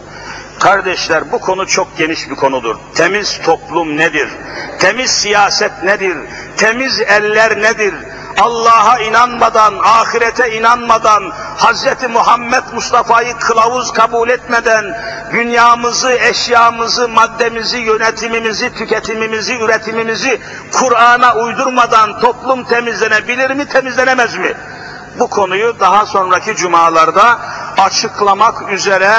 Kardeşler 0.61 1.33
bu 1.33 1.41
konu 1.41 1.67
çok 1.67 1.99
geniş 1.99 2.31
bir 2.31 2.35
konudur. 2.35 2.77
Temiz 2.95 3.41
toplum 3.45 3.97
nedir? 3.97 4.29
Temiz 4.79 5.11
siyaset 5.11 5.83
nedir? 5.83 6.17
Temiz 6.57 7.01
eller 7.01 7.63
nedir? 7.63 7.95
Allah'a 8.39 8.99
inanmadan, 8.99 9.75
ahirete 9.85 10.57
inanmadan, 10.57 11.33
Hz. 11.57 11.87
Muhammed 12.13 12.63
Mustafa'yı 12.75 13.35
kılavuz 13.37 13.93
kabul 13.93 14.29
etmeden, 14.29 14.85
dünyamızı, 15.33 16.13
eşyamızı, 16.13 17.09
maddemizi, 17.09 17.79
yönetimimizi, 17.79 18.75
tüketimimizi, 18.75 19.59
üretimimizi 19.59 20.41
Kur'an'a 20.73 21.37
uydurmadan 21.37 22.21
toplum 22.21 22.65
temizlenebilir 22.65 23.51
mi, 23.51 23.69
temizlenemez 23.69 24.37
mi? 24.37 24.55
Bu 25.19 25.31
konuyu 25.31 25.81
daha 25.81 26.07
sonraki 26.07 26.57
cumalarda 26.57 27.39
açıklamak 27.79 28.73
üzere 28.73 29.13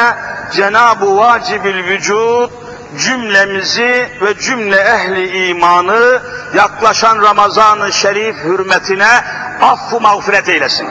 Cenab-ı 0.52 1.18
Vacibül 1.18 1.84
Vücud 1.86 2.50
cümlemizi 2.98 4.10
ve 4.22 4.38
cümle 4.40 4.78
ehli 4.78 5.48
imanı 5.50 6.22
yaklaşan 6.56 7.22
Ramazan-ı 7.22 7.94
Şerif 7.94 8.36
hürmetine 8.44 9.24
affu 9.62 10.00
mağfiret 10.00 10.50
eylesin. 10.50 10.90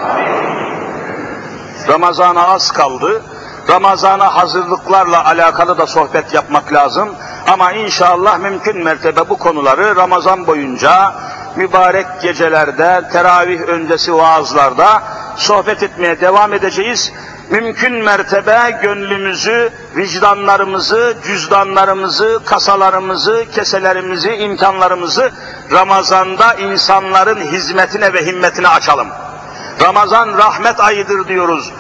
Ramazana 1.89 2.47
az 2.47 2.73
kaldı. 2.73 3.23
Ramazana 3.71 4.35
hazırlıklarla 4.35 5.25
alakalı 5.25 5.79
da 5.79 5.87
sohbet 5.87 6.35
yapmak 6.35 6.73
lazım. 6.73 7.09
Ama 7.49 7.73
inşallah 7.73 8.39
mümkün 8.39 8.85
mertebe 8.85 9.29
bu 9.29 9.39
konuları 9.39 9.97
Ramazan 9.97 10.47
boyunca 10.47 11.13
mübarek 11.57 12.07
gecelerde, 12.23 13.09
teravih 13.13 13.61
öncesi 13.61 14.15
vaazlarda 14.15 15.03
sohbet 15.37 15.83
etmeye 15.83 16.21
devam 16.21 16.53
edeceğiz 16.53 17.13
mümkün 17.51 17.93
mertebe 17.93 18.79
gönlümüzü, 18.83 19.73
vicdanlarımızı, 19.97 21.17
cüzdanlarımızı, 21.27 22.41
kasalarımızı, 22.45 23.45
keselerimizi, 23.55 24.31
imkanlarımızı 24.31 25.33
Ramazan'da 25.73 26.55
insanların 26.55 27.41
hizmetine 27.41 28.13
ve 28.13 28.27
himmetine 28.27 28.69
açalım. 28.69 29.09
Ramazan 29.83 30.39
rahmet 30.39 30.81
ayıdır 30.81 31.29
diyoruz. 31.29 31.73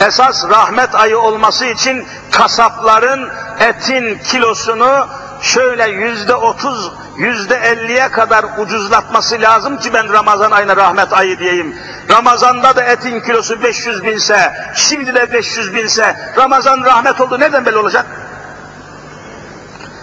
Esas 0.00 0.44
rahmet 0.48 0.94
ayı 0.94 1.18
olması 1.18 1.66
için 1.66 2.06
kasapların 2.30 3.28
etin 3.60 4.18
kilosunu 4.18 5.06
şöyle 5.40 5.88
yüzde 5.88 6.34
otuz, 6.34 6.92
yüzde 7.18 7.56
elliye 7.56 8.08
kadar 8.08 8.44
ucuzlatması 8.58 9.40
lazım 9.40 9.78
ki 9.78 9.94
ben 9.94 10.12
Ramazan 10.12 10.50
ayına 10.50 10.76
rahmet 10.76 11.12
ayı 11.12 11.38
diyeyim. 11.38 11.76
Ramazanda 12.10 12.76
da 12.76 12.82
etin 12.82 13.20
kilosu 13.20 13.62
500 13.62 14.04
binse, 14.04 14.52
şimdi 14.74 15.14
de 15.14 15.32
500 15.32 15.74
binse, 15.74 16.16
Ramazan 16.36 16.84
rahmet 16.84 17.20
oldu 17.20 17.40
neden 17.40 17.66
böyle 17.66 17.78
olacak? 17.78 18.06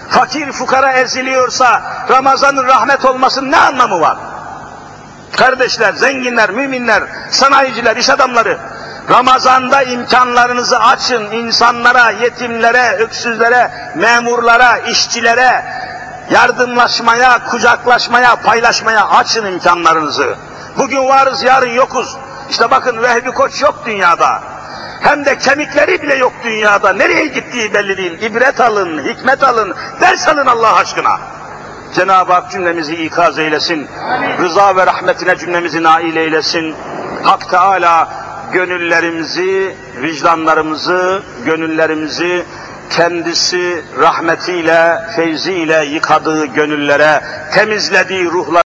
Fakir 0.10 0.52
fukara 0.52 0.92
eziliyorsa 0.92 1.82
Ramazan'ın 2.10 2.68
rahmet 2.68 3.06
olmasının 3.06 3.52
ne 3.52 3.58
anlamı 3.58 4.02
var? 4.02 4.18
Kardeşler, 5.38 5.94
zenginler, 5.94 6.50
müminler, 6.50 7.04
sanayiciler, 7.30 7.96
iş 7.96 8.10
adamları, 8.10 8.58
Ramazanda 9.10 9.84
imkanlarınızı 9.84 10.80
açın 10.80 11.32
insanlara, 11.32 12.10
yetimlere, 12.10 12.96
öksüzlere, 12.98 13.72
memurlara, 13.96 14.78
işçilere, 14.78 15.66
yardımlaşmaya, 16.32 17.46
kucaklaşmaya, 17.46 18.36
paylaşmaya 18.36 19.10
açın 19.10 19.46
imkanlarınızı. 19.46 20.36
Bugün 20.78 21.08
varız, 21.08 21.44
yarın 21.44 21.70
yokuz. 21.70 22.18
İşte 22.50 22.72
bakın 22.72 23.02
Vehbi 23.02 23.32
Koç 23.32 23.62
yok 23.62 23.84
dünyada. 23.86 24.44
Hem 25.02 25.26
de 25.26 25.38
kemikleri 25.38 26.02
bile 26.02 26.16
yok 26.16 26.34
dünyada. 26.44 26.94
Nereye 26.94 27.26
gittiği 27.26 27.74
belli 27.74 27.98
değil. 27.98 28.22
İbret 28.22 28.62
alın, 28.62 29.04
hikmet 29.06 29.44
alın, 29.44 29.76
ders 30.02 30.28
alın 30.28 30.46
Allah 30.46 30.76
aşkına. 30.76 31.20
Cenab-ı 31.96 32.34
Hak 32.34 32.52
cümlemizi 32.52 32.96
ikaz 32.96 33.40
eylesin. 33.40 33.88
Rıza 34.40 34.76
ve 34.76 34.86
rahmetine 34.86 35.38
cümlemizi 35.38 35.84
nail 35.84 36.16
eylesin. 36.16 36.76
Hak 37.24 37.50
Teala 37.50 38.08
gönüllerimizi, 38.54 39.76
vicdanlarımızı, 40.02 41.22
gönüllerimizi 41.46 42.44
kendisi 42.90 43.84
rahmetiyle, 44.00 45.00
feyziyle 45.16 45.86
yıkadığı 45.86 46.46
gönüllere, 46.46 47.22
temizlediği 47.54 48.26
ruhlar 48.26 48.62